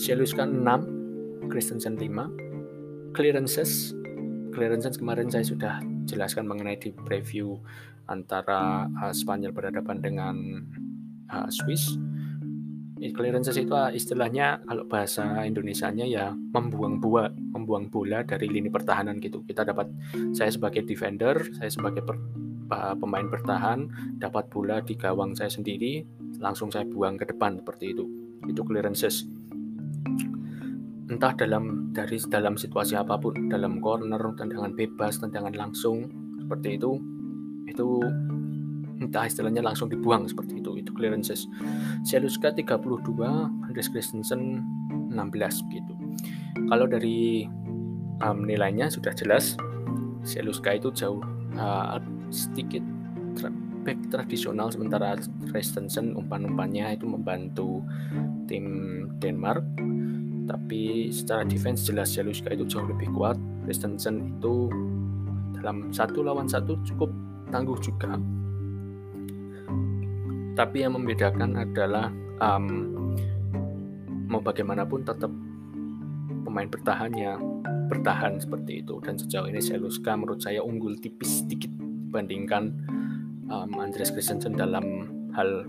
[0.00, 3.92] Sialus kan 6, Christensen 5, clearances
[4.50, 7.56] clearances kemarin saya sudah jelaskan mengenai di preview
[8.10, 10.36] antara uh, Spanyol berhadapan dengan
[11.30, 11.94] uh, Swiss
[13.08, 19.16] clearances itu uh, istilahnya kalau bahasa Indonesianya ya membuang bola membuang bola dari lini pertahanan
[19.16, 19.40] gitu.
[19.48, 19.88] Kita dapat
[20.36, 22.20] saya sebagai defender saya sebagai per,
[22.68, 23.88] uh, pemain bertahan
[24.20, 26.04] dapat bola di gawang saya sendiri
[26.44, 28.04] langsung saya buang ke depan seperti itu.
[28.44, 29.24] Itu clearances.
[31.08, 37.00] Entah dalam dari dalam situasi apa pun dalam corner tendangan bebas tendangan langsung seperti itu
[37.64, 38.04] itu
[39.00, 40.76] entah istilahnya langsung dibuang seperti itu.
[40.78, 41.48] Itu clearances.
[42.04, 42.84] Seluska 32
[43.66, 44.60] Andres Christensen
[45.10, 45.92] 16 gitu.
[46.68, 47.48] Kalau dari
[48.22, 49.56] um, nilainya sudah jelas.
[50.20, 51.24] Seluska itu jauh
[51.56, 51.96] uh,
[52.28, 52.84] sedikit
[53.80, 55.16] back tradisional sementara
[55.48, 57.80] Christensen umpan-umpannya itu membantu
[58.44, 58.66] tim
[59.18, 59.64] Denmark.
[60.44, 63.38] Tapi secara defense jelas Jaluska itu jauh lebih kuat.
[63.64, 64.68] Christensen itu
[65.56, 67.08] dalam satu lawan satu cukup
[67.54, 68.18] tangguh juga
[70.60, 72.92] tapi yang membedakan adalah um,
[74.28, 75.32] mau bagaimanapun tetap
[76.44, 77.40] pemain bertahannya
[77.88, 82.76] bertahan seperti itu dan sejauh ini Seluska menurut saya unggul tipis sedikit dibandingkan
[83.48, 85.64] um, Andreas Christensen dalam hal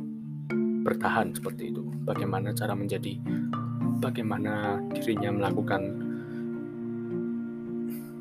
[0.83, 3.15] bertahan seperti itu bagaimana cara menjadi
[4.03, 5.81] bagaimana dirinya melakukan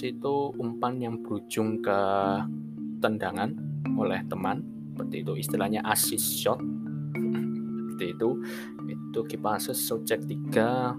[0.02, 2.00] itu umpan yang berujung ke
[3.02, 3.58] tendangan
[3.98, 4.62] oleh teman
[4.94, 6.60] seperti itu istilahnya assist shot
[8.00, 8.40] seperti itu.
[8.88, 10.96] Itu key passes Socek 3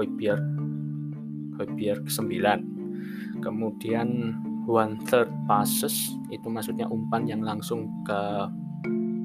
[0.00, 0.40] Hoiberg
[1.60, 8.46] Hoiberg 9 kemudian one third passes itu maksudnya umpan yang langsung ke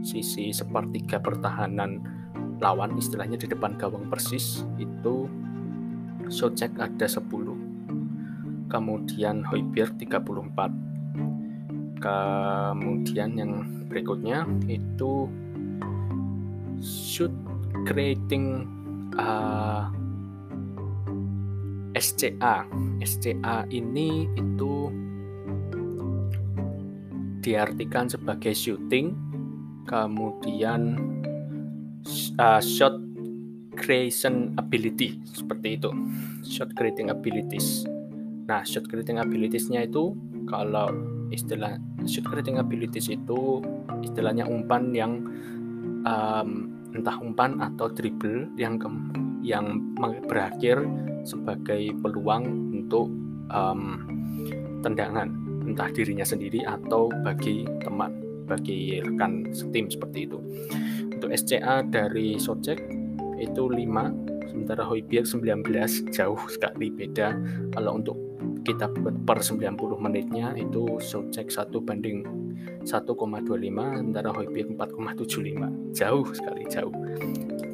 [0.01, 2.01] sisi sepertiga pertahanan
[2.57, 5.29] lawan istilahnya di depan gawang persis itu
[6.25, 7.21] Socek ada 10
[8.73, 15.29] kemudian Hoiberg 34 kemudian yang berikutnya itu
[16.83, 17.31] shoot
[17.87, 18.67] creating
[19.15, 19.87] uh,
[21.95, 22.67] SCA
[22.99, 24.91] SCA ini itu
[27.43, 29.11] diartikan sebagai shooting,
[29.83, 30.95] kemudian
[32.39, 32.95] uh, shot
[33.75, 35.91] creation ability seperti itu,
[36.47, 37.83] shot creating abilities.
[38.47, 40.15] Nah, shot creating abilitiesnya itu
[40.47, 40.87] kalau
[41.35, 41.75] istilah
[42.07, 43.59] shot creating abilities itu
[43.99, 45.27] istilahnya umpan yang
[46.07, 48.87] um, entah umpan atau dribble yang ke,
[49.41, 49.81] yang
[50.29, 50.85] berakhir
[51.25, 53.09] sebagai peluang untuk
[53.49, 54.05] um,
[54.85, 55.31] tendangan
[55.63, 58.11] entah dirinya sendiri atau bagi teman,
[58.45, 60.39] bagi rekan setim seperti itu.
[61.07, 62.83] Untuk SCA dari Socek
[63.39, 67.35] itu 5, sementara Hoiberg 19 jauh sekali beda.
[67.73, 68.22] Kalau untuk
[68.63, 70.87] kita buat per 90 menitnya itu
[71.35, 72.23] check 1 banding
[72.87, 73.11] 1,25
[73.75, 76.95] antara Hoiberg 4,75 jauh sekali jauh.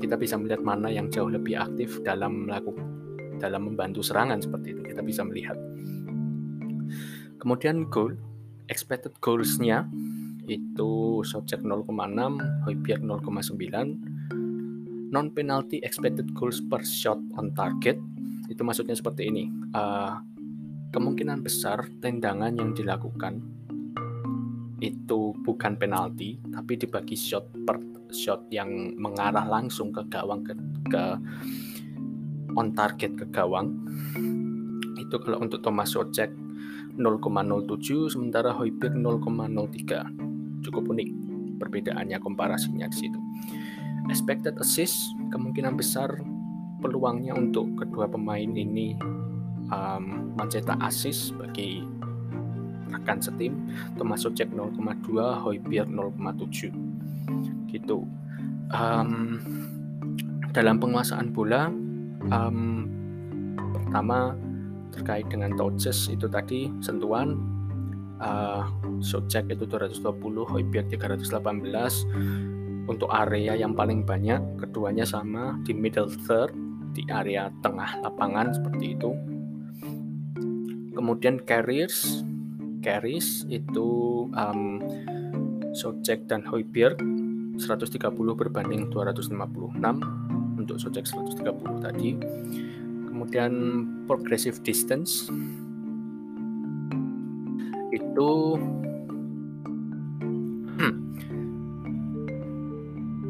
[0.01, 2.81] Kita bisa melihat mana yang jauh lebih aktif dalam melakukan
[3.37, 4.81] dalam membantu serangan seperti itu.
[4.89, 5.55] Kita bisa melihat.
[7.39, 8.17] Kemudian goal
[8.67, 9.87] expected goals-nya
[10.49, 11.85] itu check 0,6
[12.65, 14.33] Hoiberg 0,9
[15.09, 18.01] non penalty expected goals per shot on target.
[18.49, 19.45] Itu maksudnya seperti ini.
[19.73, 20.17] Uh,
[20.89, 23.41] kemungkinan besar tendangan yang dilakukan
[24.79, 27.77] itu bukan penalti tapi dibagi shot per
[28.09, 30.55] shot yang mengarah langsung ke gawang ke,
[30.89, 31.03] ke
[32.57, 33.75] on target ke gawang.
[34.97, 36.31] Itu kalau untuk Thomas Socek
[36.97, 41.09] 0,07 sementara Hoiberg 0,03 cukup unik
[41.59, 43.19] perbedaannya komparasinya di situ.
[44.09, 44.95] Expected assist
[45.29, 46.09] kemungkinan besar
[46.79, 48.95] peluangnya untuk kedua pemain ini
[49.69, 51.85] um, mencetak assist bagi
[52.89, 53.53] rekan setim
[53.95, 54.75] termasuk cek 0,2
[55.17, 56.73] Hoiberg 0,7
[57.69, 58.05] gitu.
[58.69, 59.41] Um,
[60.53, 61.69] dalam penguasaan bola
[62.33, 62.85] um,
[63.73, 64.33] pertama
[64.89, 67.37] terkait dengan touches itu tadi sentuhan.
[68.19, 68.67] Uh,
[68.99, 71.39] shot check itu 220 Hoiberg 318
[72.83, 76.51] untuk area yang paling banyak keduanya sama di middle third
[76.91, 79.15] di area tengah lapangan seperti itu
[80.99, 82.27] kemudian carriers
[82.83, 84.83] carries itu um,
[85.71, 86.99] Socek dan Hoiberg
[87.55, 88.03] 130
[88.35, 89.31] berbanding 256
[90.59, 92.19] untuk Socek 130 tadi.
[93.07, 93.51] Kemudian
[94.11, 95.31] progressive distance.
[97.95, 98.59] Itu
[100.75, 100.95] hmm,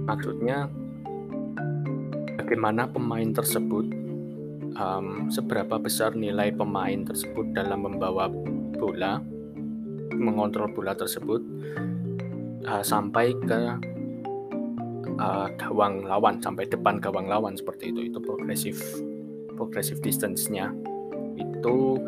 [0.10, 0.69] maksudnya
[2.38, 3.99] bagaimana pemain tersebut
[4.75, 8.27] um, seberapa besar nilai pemain tersebut dalam membawa
[8.77, 9.23] bola
[10.13, 11.41] mengontrol bola tersebut
[12.67, 13.79] uh, sampai ke
[15.19, 18.12] uh, gawang lawan sampai depan gawang lawan seperti itu.
[18.12, 18.77] Itu progresif
[19.55, 20.75] progresif distance-nya.
[21.39, 22.03] Itu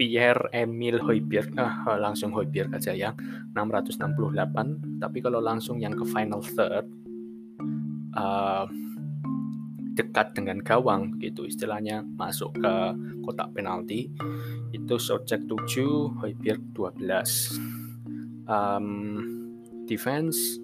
[0.00, 3.12] Pierre Emil Hoiberg ah, langsung Hoiberg aja ya.
[3.52, 6.88] 668 tapi kalau langsung yang ke final third
[8.16, 8.64] uh,
[9.92, 12.74] dekat dengan gawang gitu istilahnya masuk ke
[13.28, 14.08] kotak penalti
[14.72, 18.88] itu Socek 7 Hoiberg 12 um,
[19.84, 20.56] defense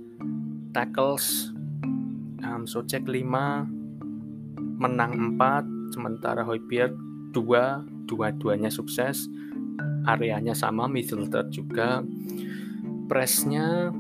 [0.73, 1.53] tackles
[2.41, 3.21] um, Socek 5
[4.81, 6.97] menang 4 sementara Hoiberg
[7.37, 9.27] 2 dua-duanya sukses
[10.07, 12.01] areanya sama midfielder juga.
[13.07, 13.91] Pressnya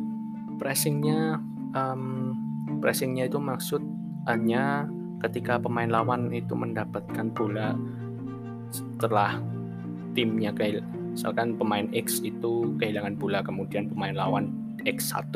[0.56, 1.38] pressingnya
[1.76, 2.34] um,
[2.80, 3.82] pressingnya itu maksud
[4.26, 4.88] hanya
[5.22, 7.74] ketika pemain lawan itu mendapatkan bola
[8.70, 9.38] setelah
[10.16, 10.82] timnya kayak
[11.14, 14.52] misalkan pemain X itu kehilangan bola kemudian pemain lawan
[14.84, 15.34] X1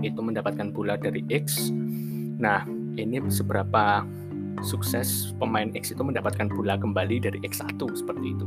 [0.00, 1.70] itu mendapatkan bola dari X.
[2.38, 2.64] Nah
[2.96, 4.02] ini seberapa
[4.62, 8.46] sukses pemain X itu mendapatkan bola kembali dari X1 seperti itu.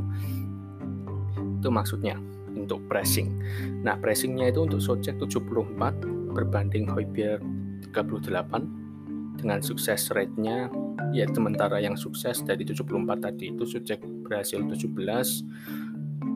[1.60, 2.18] Itu maksudnya
[2.52, 3.40] untuk pressing.
[3.82, 7.42] Nah pressingnya itu untuk Socek 74 berbanding Hoiberg
[7.92, 10.68] 38 dengan sukses rate-nya
[11.12, 12.88] ya sementara yang sukses dari 74
[13.20, 14.86] tadi itu Sucek berhasil 17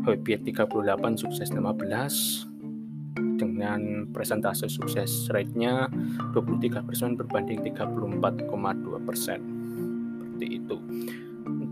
[0.06, 0.70] Hoybier 38
[1.18, 2.46] sukses 15
[3.36, 5.88] dengan presentase sukses rate-nya
[6.32, 9.55] 23% berbanding 34,2%
[10.36, 10.76] seperti itu.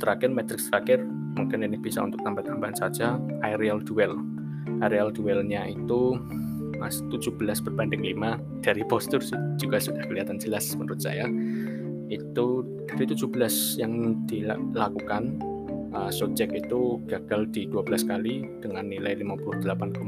[0.00, 1.04] Terakhir matriks terakhir
[1.36, 4.16] mungkin ini bisa untuk tambah-tambahan saja aerial duel.
[4.80, 6.16] Aerial duelnya itu
[6.80, 9.20] Mas 17 berbanding 5 dari postur
[9.60, 11.28] juga sudah kelihatan jelas menurut saya.
[12.08, 15.36] Itu dari 17 yang dilakukan
[15.92, 20.00] uh, Sojek itu gagal di 12 kali dengan nilai 58,6%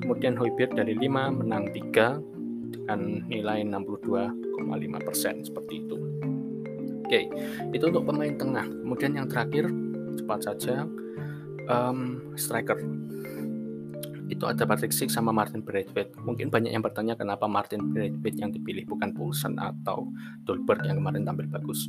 [0.00, 2.16] kemudian Hoiberg dari 5 menang 3
[2.72, 6.07] dengan nilai 62,5% seperti itu
[7.08, 7.20] oke
[7.72, 8.68] itu untuk pemain tengah.
[8.68, 9.72] Kemudian yang terakhir
[10.20, 10.84] cepat saja
[11.72, 12.76] um, striker.
[14.28, 16.12] Itu ada Patrick Schick sama Martin Braithwaite.
[16.20, 20.12] Mungkin banyak yang bertanya kenapa Martin Braithwaite yang dipilih bukan Poulsen atau
[20.44, 21.88] Dolberg yang kemarin tampil bagus.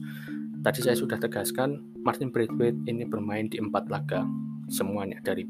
[0.63, 4.23] Tadi saya sudah tegaskan Martin Braithwaite ini bermain di empat laga
[4.71, 5.43] semuanya dari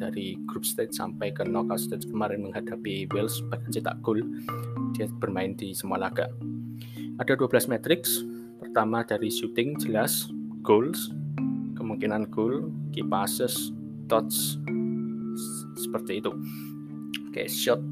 [0.00, 2.08] dari group stage sampai ke knockout stage.
[2.08, 4.24] Kemarin menghadapi Wales bahkan cetak gol
[4.96, 6.32] dia bermain di semua laga.
[7.20, 8.24] Ada 12 matrix
[8.70, 10.30] pertama dari shooting jelas.
[10.62, 11.10] Goals
[11.74, 13.74] kemungkinan goal key passes
[14.06, 14.62] touch
[15.74, 16.30] seperti itu.
[17.26, 17.82] Oke, shot.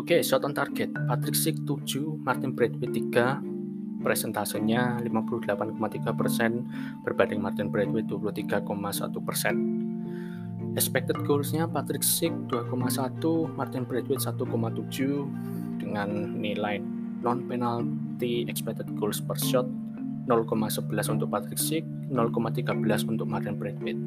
[0.00, 0.88] Oke, shot on target.
[1.04, 6.64] Patrick Schick 7, Martin Braithwaite 3, presentasenya 58,3 persen.
[7.04, 9.54] Berbanding Martin Braithwaite 23,1 persen.
[10.80, 14.48] Expected goals-nya Patrick Schick 2,1, Martin Braithwaite 1,7
[15.76, 16.08] dengan
[16.40, 16.80] nilai
[17.20, 19.64] non penalty expected goals per shot
[20.26, 24.02] 0,11 untuk Patrick Schick, 0,13 untuk Martin Braithwaite.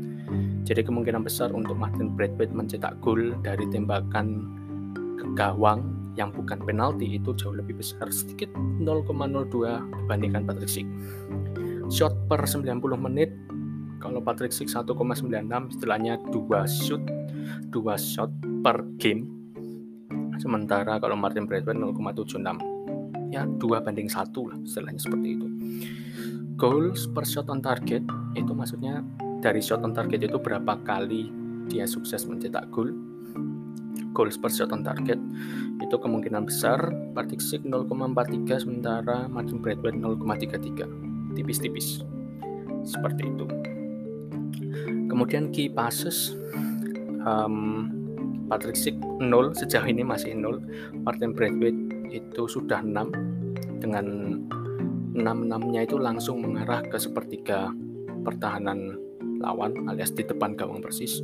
[0.63, 4.47] Jadi kemungkinan besar untuk Martin Braithwaite mencetak gol dari tembakan
[5.19, 8.47] ke gawang yang bukan penalti itu jauh lebih besar sedikit
[8.79, 9.11] 0,02
[10.07, 10.87] dibandingkan Patrick Schick.
[11.91, 13.29] Shot per 90 menit
[13.99, 16.39] kalau Patrick Schick 1,96 istilahnya 2
[16.69, 17.03] shoot
[17.73, 19.25] 2 shot per game
[20.37, 22.74] sementara kalau Martin Braithwaite 0,76
[23.35, 25.47] ya 2 banding 1 lah istilahnya seperti itu.
[26.55, 28.07] Goals per shot on target
[28.39, 29.03] itu maksudnya
[29.43, 31.27] dari shot on target itu berapa kali
[31.67, 32.95] dia sukses mencetak gol
[34.15, 35.19] goals per shot on target
[35.83, 36.79] itu kemungkinan besar
[37.43, 42.01] Schick 0,43 sementara Martin Braithwaite 0,33 tipis-tipis.
[42.87, 43.45] Seperti itu.
[45.11, 46.31] Kemudian key passes
[47.27, 47.91] um,
[48.47, 54.05] Patrick Schick 0 sejauh ini masih 0 Martin Braithwaite itu sudah 6 dengan
[55.15, 57.71] 6-6 nya itu langsung mengarah ke sepertiga
[58.25, 58.99] pertahanan
[59.39, 61.23] lawan alias di depan gawang persis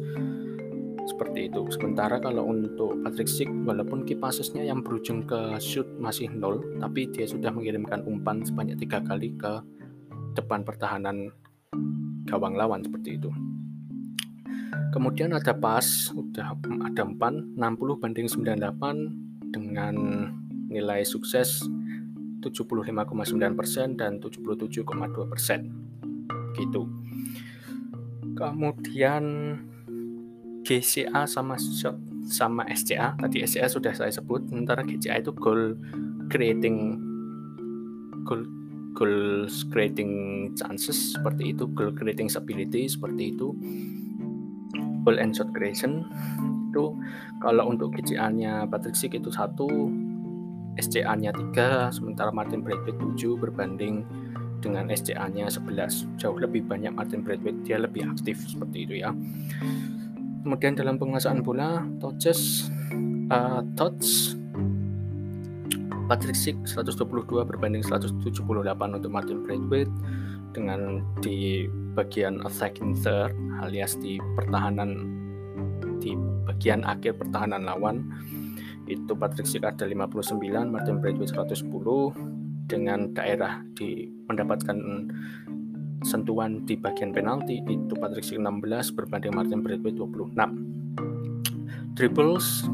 [1.10, 1.66] seperti itu.
[1.74, 7.10] Sementara kalau untuk Patrick Schick, walaupun key passesnya yang berujung ke shoot masih nol, tapi
[7.10, 9.60] dia sudah mengirimkan umpan sebanyak tiga kali ke
[10.38, 11.34] depan pertahanan
[12.30, 13.30] gawang lawan seperti itu.
[14.92, 19.96] Kemudian ada pas, udah ada umpan 60 banding 98 dengan
[20.72, 21.68] nilai sukses
[22.42, 26.58] 75,9% dan 77,2%.
[26.58, 26.82] Gitu.
[28.34, 29.24] Kemudian
[30.66, 31.60] GCA sama
[32.26, 35.74] sama SCA tadi SCA sudah saya sebut sementara GCA itu goal
[36.30, 37.02] creating
[38.24, 38.46] goal
[38.94, 40.12] goal creating
[40.54, 43.58] chances seperti itu goal creating ability seperti itu
[45.02, 46.06] goal and shot creation
[46.72, 46.96] itu
[47.44, 49.68] kalau untuk GCA-nya Patrick Schick itu satu
[50.80, 54.08] SCA-nya 3 sementara Martin Braithwaite 7 berbanding
[54.62, 59.12] dengan SCA-nya 11 jauh lebih banyak Martin Braithwaite dia lebih aktif seperti itu ya.
[60.42, 62.70] Kemudian dalam penguasaan bola, touches,
[63.30, 64.38] uh, touch
[66.12, 68.36] Patrick Schick 122 berbanding 178
[69.00, 69.92] untuk Martin Braithwaite
[70.52, 73.32] dengan di bagian attacking third
[73.64, 75.08] alias di pertahanan
[76.04, 78.04] di bagian akhir pertahanan lawan
[78.96, 81.68] itu Patrick Schick ada 59 Martin Braithwaite 110
[82.68, 84.78] dengan daerah di mendapatkan
[86.02, 90.36] sentuhan di bagian penalti itu Patrick Schick 16 berbanding Martin Braithwaite 26
[91.94, 92.66] dribbles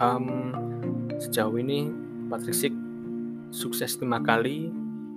[0.00, 0.54] um,
[1.20, 1.90] sejauh ini
[2.32, 2.74] Patrick Schick
[3.52, 4.72] sukses 5 kali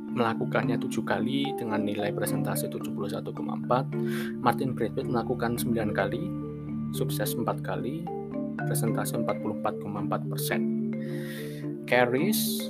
[0.09, 6.23] melakukannya 7 kali dengan nilai presentasi 71,4 Martin Braithwaite melakukan 9 kali
[6.91, 8.01] sukses 4 kali
[8.66, 10.62] presentasi 44,4 persen
[11.86, 12.70] carries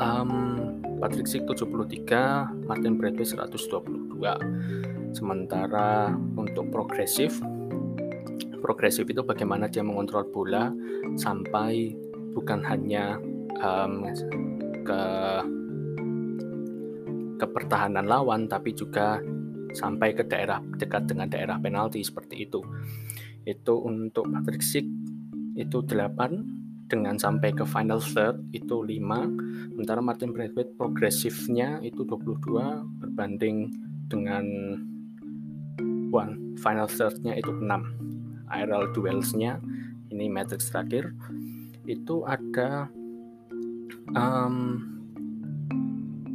[0.00, 0.58] um,
[1.02, 4.22] Patrick Schick 73, Martin Braithwaite 122.
[5.12, 7.42] Sementara untuk progresif,
[8.62, 10.70] progresif itu bagaimana dia mengontrol bola
[11.18, 11.92] sampai
[12.32, 13.18] bukan hanya
[13.60, 14.06] um,
[14.86, 15.02] ke
[17.42, 19.18] ke pertahanan lawan tapi juga
[19.74, 22.62] sampai ke daerah dekat dengan daerah penalti seperti itu.
[23.44, 24.86] Itu untuk Patrick Schick
[25.58, 26.62] itu 8,
[26.92, 33.72] dengan sampai ke final third itu 5 sementara Martin Braithwaite progresifnya itu 22 berbanding
[34.12, 34.44] dengan
[36.12, 36.60] one.
[36.60, 37.64] Final thirdnya itu 6
[38.52, 39.56] aerial duelsnya
[40.12, 41.16] ini matrix terakhir.
[41.88, 42.92] Itu ada
[44.12, 44.84] um,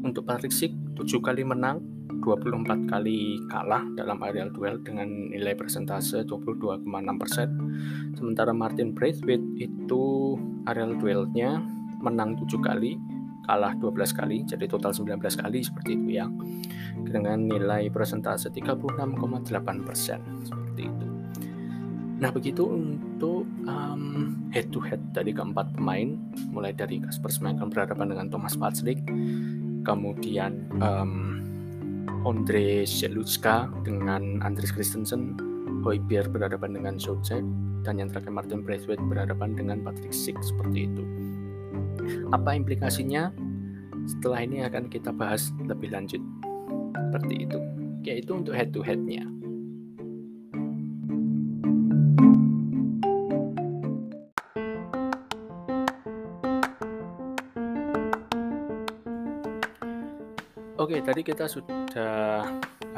[0.02, 1.86] untuk Patrick Schick 7 kali menang
[2.22, 8.18] 24 kali kalah dalam aerial duel dengan nilai persentase 22,6%.
[8.18, 10.36] Sementara Martin Braithwaite itu
[10.68, 11.62] aerial duelnya
[12.02, 12.98] menang 7 kali,
[13.48, 16.28] kalah 12 kali, jadi total 19 kali seperti itu ya.
[16.98, 19.48] Dengan nilai persentase 36,8%
[20.46, 21.08] seperti itu.
[22.18, 26.18] Nah begitu untuk um, head to head dari keempat pemain,
[26.50, 29.06] mulai dari Kasper Schmeichel berhadapan dengan Thomas Vaclik,
[29.86, 31.37] kemudian um,
[32.28, 35.40] Andre Selutska dengan Andres Christensen,
[35.88, 37.40] Hoibier berhadapan dengan Soucek,
[37.88, 41.04] dan yang terakhir Martin Braithwaite berhadapan dengan Patrick Schick seperti itu.
[42.36, 43.32] Apa implikasinya?
[44.04, 46.20] Setelah ini akan kita bahas lebih lanjut
[47.08, 47.60] seperti itu.
[48.04, 49.24] Yaitu untuk head to headnya.
[61.08, 62.44] Tadi kita sudah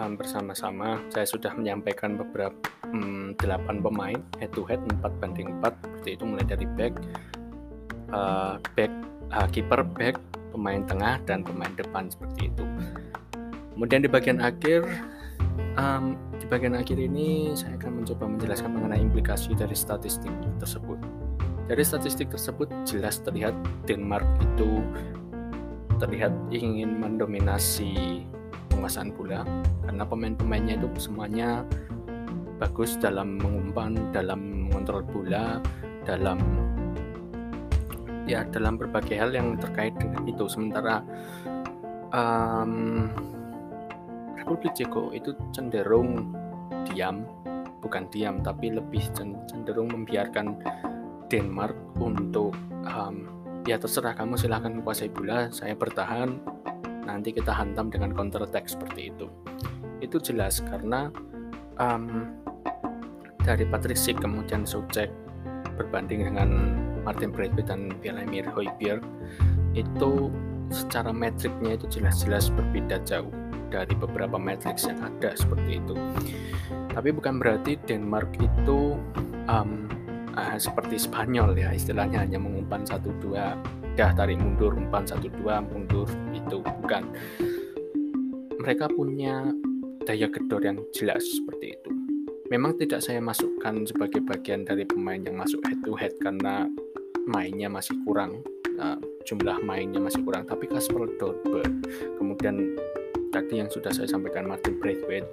[0.01, 0.97] um, bersama-sama.
[1.13, 2.57] Saya sudah menyampaikan beberapa
[2.89, 6.97] um, 8 pemain head to head 4 banding 4 seperti itu mulai dari back,
[8.09, 8.89] uh, back,
[9.29, 10.17] uh, keeper, back,
[10.49, 12.65] pemain tengah dan pemain depan seperti itu.
[13.77, 14.89] Kemudian di bagian akhir
[15.77, 20.97] um, di bagian akhir ini saya akan mencoba menjelaskan mengenai implikasi dari statistik tersebut.
[21.69, 23.53] Dari statistik tersebut jelas terlihat
[23.85, 24.81] Denmark itu
[25.99, 28.23] terlihat ingin mendominasi
[28.71, 29.43] penguasaan bola
[29.83, 31.67] karena pemain-pemainnya itu semuanya
[32.59, 35.63] bagus dalam mengumpan, dalam mengontrol bola,
[36.03, 36.39] dalam
[38.27, 40.45] ya dalam berbagai hal yang terkait dengan itu.
[40.47, 41.01] Sementara
[42.15, 43.07] um,
[44.39, 46.35] Republik Ceko itu cenderung
[46.87, 47.25] diam,
[47.83, 49.01] bukan diam tapi lebih
[49.47, 50.59] cenderung membiarkan
[51.31, 52.53] Denmark untuk
[52.87, 56.39] um, ya terserah kamu silahkan kuasai bola saya bertahan.
[57.03, 59.25] Nanti kita hantam dengan counter attack seperti itu.
[59.99, 61.09] Itu jelas karena
[61.81, 62.29] um,
[63.41, 65.09] dari Patrick kemudian Soucek
[65.73, 69.01] berbanding dengan Martin Braithwaite dan Vladimir Højbjerg
[69.73, 70.29] itu
[70.69, 73.31] secara metriknya itu jelas-jelas berbeda jauh
[73.73, 75.95] dari beberapa matrix yang ada seperti itu.
[76.93, 78.97] Tapi bukan berarti Denmark itu
[79.49, 79.89] um,
[80.35, 83.57] uh, seperti Spanyol ya istilahnya hanya mengumpan satu dua
[83.97, 87.03] dah tarik mundur umpan satu dua mundur itu bukan.
[88.59, 89.49] Mereka punya
[90.03, 91.89] daya gedor yang jelas seperti itu.
[92.49, 96.65] Memang tidak saya masukkan sebagai bagian dari pemain yang masuk head to head karena
[97.29, 98.41] mainnya masih kurang
[98.81, 100.49] uh, jumlah mainnya masih kurang.
[100.49, 101.85] Tapi Kasper Dolberg
[102.17, 102.73] kemudian
[103.29, 105.29] tadi yang sudah saya sampaikan Martin Braithwaite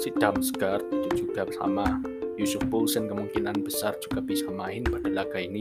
[0.00, 1.84] si Damsgaard itu juga sama
[2.40, 5.60] Yusuf Poulsen kemungkinan besar juga bisa main pada laga ini.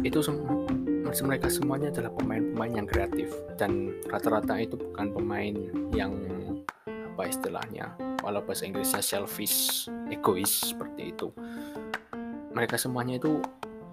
[0.00, 0.64] Itu semua
[1.08, 5.56] mereka semuanya adalah pemain-pemain yang kreatif dan rata-rata itu bukan pemain
[5.92, 6.12] yang
[6.86, 11.28] apa istilahnya walau bahasa Inggrisnya selfish egois seperti itu.
[12.52, 13.40] Mereka semuanya itu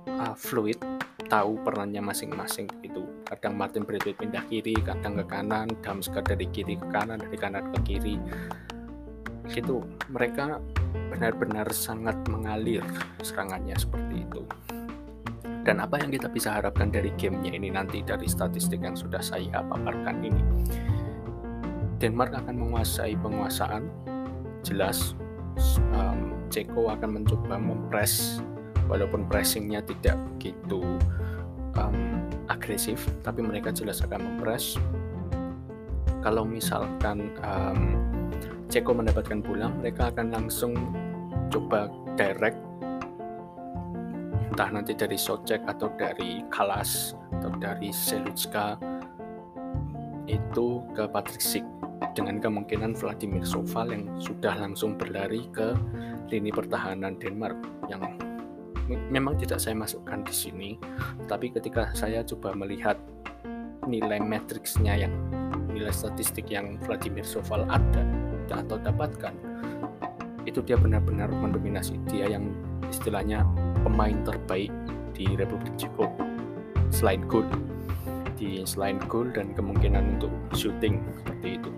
[0.08, 0.80] uh, fluid
[1.26, 6.78] tahu perannya masing-masing itu kadang Martin Braithwaite pindah kiri kadang ke kanan Damsgaard dari kiri
[6.78, 8.16] ke kanan dari kanan ke kiri
[9.50, 10.62] gitu mereka
[11.14, 12.84] benar-benar sangat mengalir
[13.22, 14.44] serangannya seperti itu.
[15.66, 19.66] Dan apa yang kita bisa harapkan dari gamenya ini nanti dari statistik yang sudah saya
[19.66, 20.44] paparkan ini?
[21.98, 23.90] Denmark akan menguasai penguasaan.
[24.62, 25.18] Jelas
[25.98, 28.42] um, Ceko akan mencoba mempres
[28.86, 30.86] walaupun pressingnya tidak begitu
[31.74, 31.98] um,
[32.46, 34.78] agresif tapi mereka jelas akan mempres.
[36.22, 38.02] Kalau misalkan um,
[38.70, 40.74] Ceko mendapatkan bola, mereka akan langsung
[41.54, 41.88] coba
[42.18, 42.58] direct.
[44.52, 48.80] Entah nanti dari Socek atau dari Kalas atau dari Selutska
[50.26, 51.66] itu ke Patrick Sik
[52.18, 55.76] dengan kemungkinan Vladimir Soval yang sudah langsung berlari ke
[56.32, 57.60] lini pertahanan Denmark
[57.92, 58.02] yang
[59.10, 60.70] memang tidak saya masukkan di sini
[61.30, 62.98] tapi ketika saya coba melihat
[63.86, 65.14] nilai matriksnya yang
[65.70, 69.34] nilai statistik yang Vladimir Soval ada atau dapatkan
[70.46, 71.98] itu dia benar-benar mendominasi.
[72.08, 72.54] Dia yang
[72.88, 73.44] istilahnya
[73.82, 74.70] pemain terbaik
[75.18, 76.08] di Republik Ceko.
[76.94, 77.46] Selain gol.
[78.38, 81.72] Di selain gol dan kemungkinan untuk shooting seperti itu.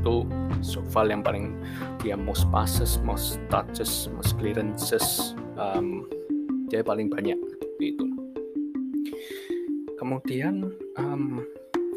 [0.00, 0.16] Itu
[0.64, 1.52] Soval yang paling
[2.00, 6.08] dia most passes, most touches, most clearances um,
[6.72, 7.36] dia paling banyak
[7.76, 8.08] itu.
[10.00, 11.44] Kemudian um,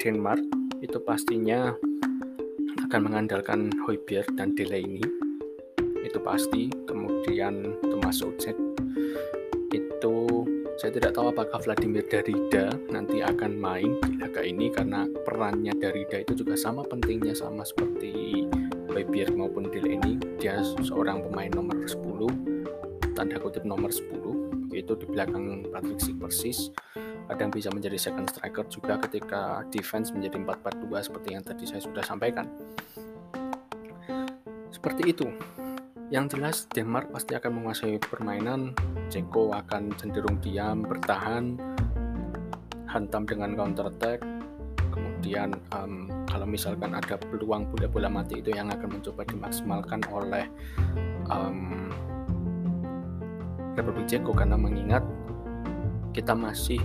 [0.04, 0.44] Denmark
[0.84, 1.74] itu pastinya
[2.88, 5.04] akan mengandalkan Hoiberg dan Delaney.
[6.08, 6.72] Itu pasti.
[6.88, 8.56] Kemudian Thomas Soucek
[9.76, 10.16] itu
[10.80, 16.24] saya tidak tahu apakah Vladimir Darida nanti akan main di laga ini karena perannya Darida
[16.24, 18.48] itu juga sama pentingnya sama seperti
[18.88, 20.16] Hoiberg maupun Delaney.
[20.40, 26.72] Dia seorang pemain nomor 10 tanda kutip nomor 10 itu di belakang Patrick Sik persis
[27.28, 32.04] kadang bisa menjadi second striker juga ketika defense menjadi 4-4-2 seperti yang tadi saya sudah
[32.04, 32.48] sampaikan.
[34.72, 35.28] Seperti itu.
[36.08, 38.72] Yang jelas Denmark pasti akan menguasai permainan,
[39.12, 41.60] Ceko akan cenderung diam, bertahan,
[42.88, 44.24] hantam dengan counter attack.
[44.88, 50.48] Kemudian um, kalau misalkan ada peluang bola-bola mati itu yang akan mencoba dimaksimalkan oleh
[51.28, 51.92] um,
[53.76, 55.04] Republik Ceko karena mengingat
[56.16, 56.80] kita masih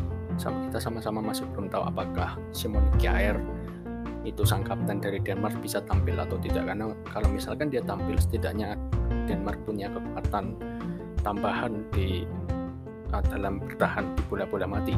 [0.51, 3.38] kita sama-sama masih belum tahu apakah Simon Kjaer
[4.22, 6.70] itu sang kapten dari Denmark bisa tampil atau tidak.
[6.70, 8.78] Karena kalau misalkan dia tampil setidaknya
[9.26, 10.59] Denmark punya kekuatan
[11.22, 12.26] tambahan di
[13.11, 14.95] uh, dalam bertahan di bola-bola mati.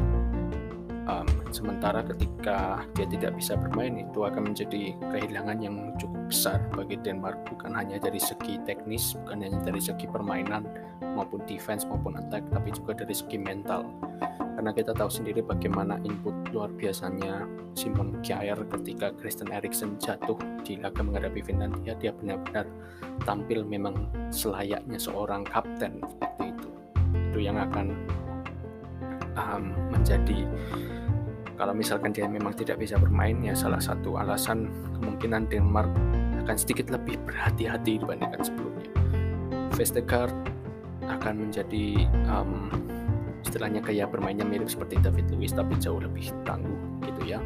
[1.05, 6.97] Um, sementara ketika dia tidak bisa bermain itu akan menjadi kehilangan yang cukup besar bagi
[6.97, 7.45] Denmark.
[7.45, 10.65] Bukan hanya dari segi teknis bukan hanya dari segi permainan
[11.13, 13.85] maupun defense maupun attack tapi juga dari segi mental
[14.55, 17.43] karena kita tahu sendiri bagaimana input luar biasanya
[17.75, 22.63] Simon Kjaer ketika Christian Eriksen jatuh di laga menghadapi Finlandia dia benar-benar
[23.27, 26.69] tampil memang selayaknya seorang kapten seperti itu
[27.35, 27.91] itu yang akan
[29.35, 30.47] um, menjadi
[31.55, 34.67] kalau misalkan dia memang tidak bisa bermain ya salah satu alasan
[34.99, 35.87] kemungkinan Denmark
[36.45, 38.91] akan sedikit lebih berhati-hati dibandingkan sebelumnya.
[39.73, 40.35] Vestergaard
[41.07, 42.69] akan menjadi um,
[43.45, 47.39] istilahnya kayak bermainnya mirip seperti David Luiz tapi jauh lebih tangguh gitu ya.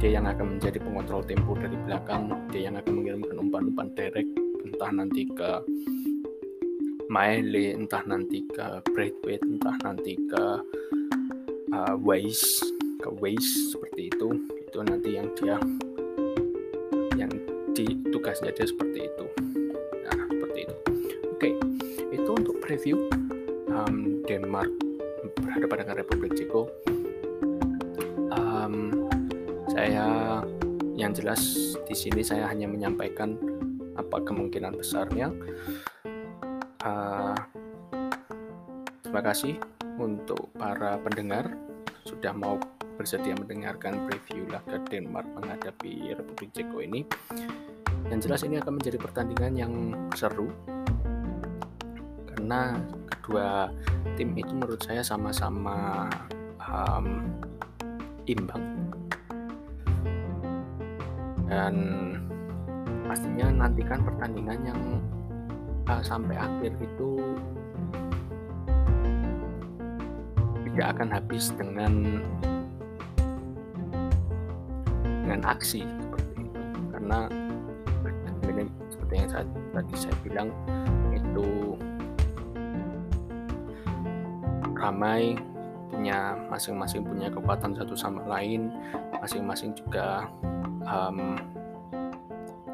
[0.00, 4.28] Dia yang akan menjadi pengontrol tempo dari belakang, dia yang akan mengirimkan umpan-umpan direct
[4.64, 5.50] entah nanti ke
[7.06, 10.44] Maele, entah nanti ke Braithwaite, entah nanti ke
[11.70, 12.42] uh, Weiss
[12.98, 14.28] ke waste seperti itu.
[14.66, 15.56] Itu nanti yang dia
[17.14, 17.32] yang
[17.72, 19.26] di tugasnya dia seperti itu.
[20.02, 20.76] Nah seperti itu.
[21.30, 21.50] Oke
[22.10, 23.06] itu untuk preview
[23.70, 24.85] um, Denmark
[25.40, 26.68] berhadapan dengan Republik Ceko.
[28.32, 29.08] Um,
[29.72, 30.40] saya
[30.96, 31.40] yang jelas
[31.84, 33.36] di sini saya hanya menyampaikan
[33.96, 35.32] apa kemungkinan besarnya.
[36.84, 37.36] Uh,
[39.04, 39.56] terima kasih
[40.00, 41.52] untuk para pendengar.
[42.06, 42.56] Sudah mau
[42.96, 47.04] bersedia mendengarkan preview laga Denmark menghadapi Republik Ceko ini.
[48.06, 49.72] Yang jelas ini akan menjadi pertandingan yang
[50.14, 50.48] seru
[52.46, 52.78] karena
[53.10, 53.74] kedua
[54.14, 56.06] tim itu menurut saya sama-sama
[56.62, 57.26] um,
[58.30, 58.86] imbang.
[61.50, 61.74] Dan
[63.02, 64.80] pastinya nantikan pertandingan yang
[65.90, 67.18] uh, sampai akhir itu
[70.70, 72.22] tidak akan habis dengan
[75.26, 76.62] dengan aksi seperti itu.
[76.94, 77.26] Karena
[78.86, 80.48] seperti yang saya, tadi saya bilang
[81.10, 81.74] itu
[84.76, 85.34] ramai
[85.86, 88.74] punya masing-masing punya kekuatan satu sama lain
[89.22, 90.26] masing-masing juga
[90.84, 91.38] um,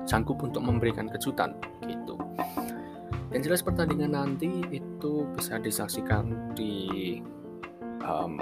[0.05, 1.55] sanggup untuk memberikan kejutan
[1.87, 2.19] gitu.
[3.33, 7.17] Yang jelas pertandingan nanti itu bisa disaksikan di
[8.05, 8.37] um,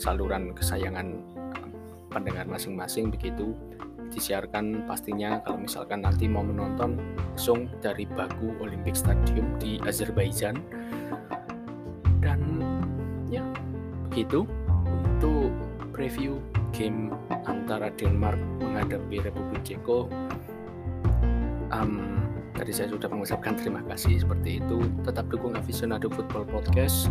[0.00, 1.20] saluran kesayangan
[2.08, 3.52] pendengar masing-masing begitu.
[4.08, 6.96] Disiarkan pastinya kalau misalkan nanti mau menonton
[7.34, 10.54] langsung dari Baku Olympic Stadium di Azerbaijan
[14.14, 14.46] begitu
[14.86, 15.50] untuk
[15.90, 16.38] preview
[16.70, 17.10] game
[17.50, 20.06] antara Denmark menghadapi Republik Ceko.
[21.74, 22.22] Um,
[22.54, 24.86] tadi saya sudah mengucapkan terima kasih seperti itu.
[25.02, 27.10] Tetap dukung Aficionado Football Podcast.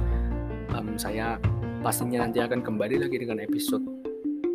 [0.71, 1.35] Um, saya
[1.83, 3.83] pastinya nanti akan kembali lagi dengan episode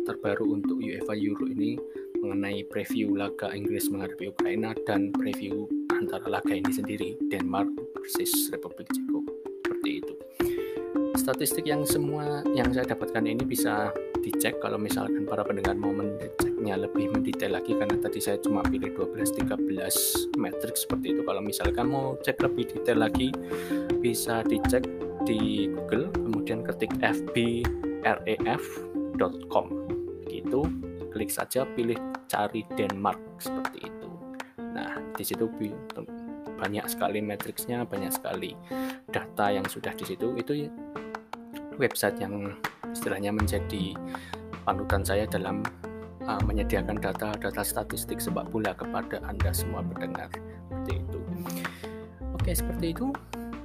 [0.09, 1.77] terbaru untuk UEFA Euro ini
[2.17, 8.89] mengenai preview laga Inggris menghadapi Ukraina dan preview antara laga ini sendiri Denmark versus Republik
[8.89, 9.08] Ceko.
[9.08, 9.08] itu
[11.19, 13.91] statistik yang semua yang saya dapatkan ini bisa
[14.23, 18.95] dicek kalau misalkan para pendengar mau mendeceknya lebih mendetail lagi karena tadi saya cuma pilih
[18.95, 21.27] 12-13 metrik seperti itu.
[21.27, 23.35] Kalau misalkan mau cek lebih detail lagi
[23.99, 24.87] bisa dicek
[25.27, 28.47] di Google kemudian ketik fbref.com
[30.31, 30.63] itu
[31.11, 31.99] klik saja pilih
[32.31, 34.07] cari Denmark seperti itu.
[34.55, 35.51] Nah di situ
[36.59, 38.55] banyak sekali matriksnya banyak sekali
[39.11, 40.35] data yang sudah di situ.
[40.39, 40.55] Itu
[41.79, 42.53] website yang
[42.91, 43.95] istilahnya menjadi
[44.67, 45.63] panutan saya dalam
[46.27, 50.29] uh, menyediakan data-data statistik sepak bola kepada anda semua pendengar.
[50.69, 51.19] Seperti itu.
[52.35, 53.07] Oke seperti itu.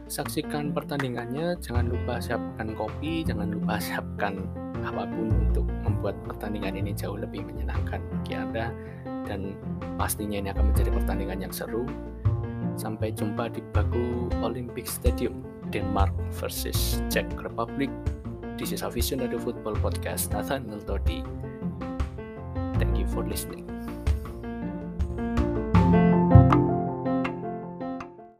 [0.06, 1.58] Saksikan pertandingannya.
[1.58, 4.40] Jangan lupa siapkan kopi jangan lupa siapkan
[4.84, 8.70] apa pun untuk membuat pertandingan ini jauh lebih menyenangkan bagi Anda.
[9.24, 9.56] Dan
[9.96, 11.88] pastinya ini akan menjadi pertandingan yang seru.
[12.74, 17.90] Sampai jumpa di Baku Olympic Stadium, Denmark versus Czech Republic.
[18.56, 21.24] This is Aficionado Football Podcast, Nathan Todi.
[22.78, 23.73] Thank you for listening.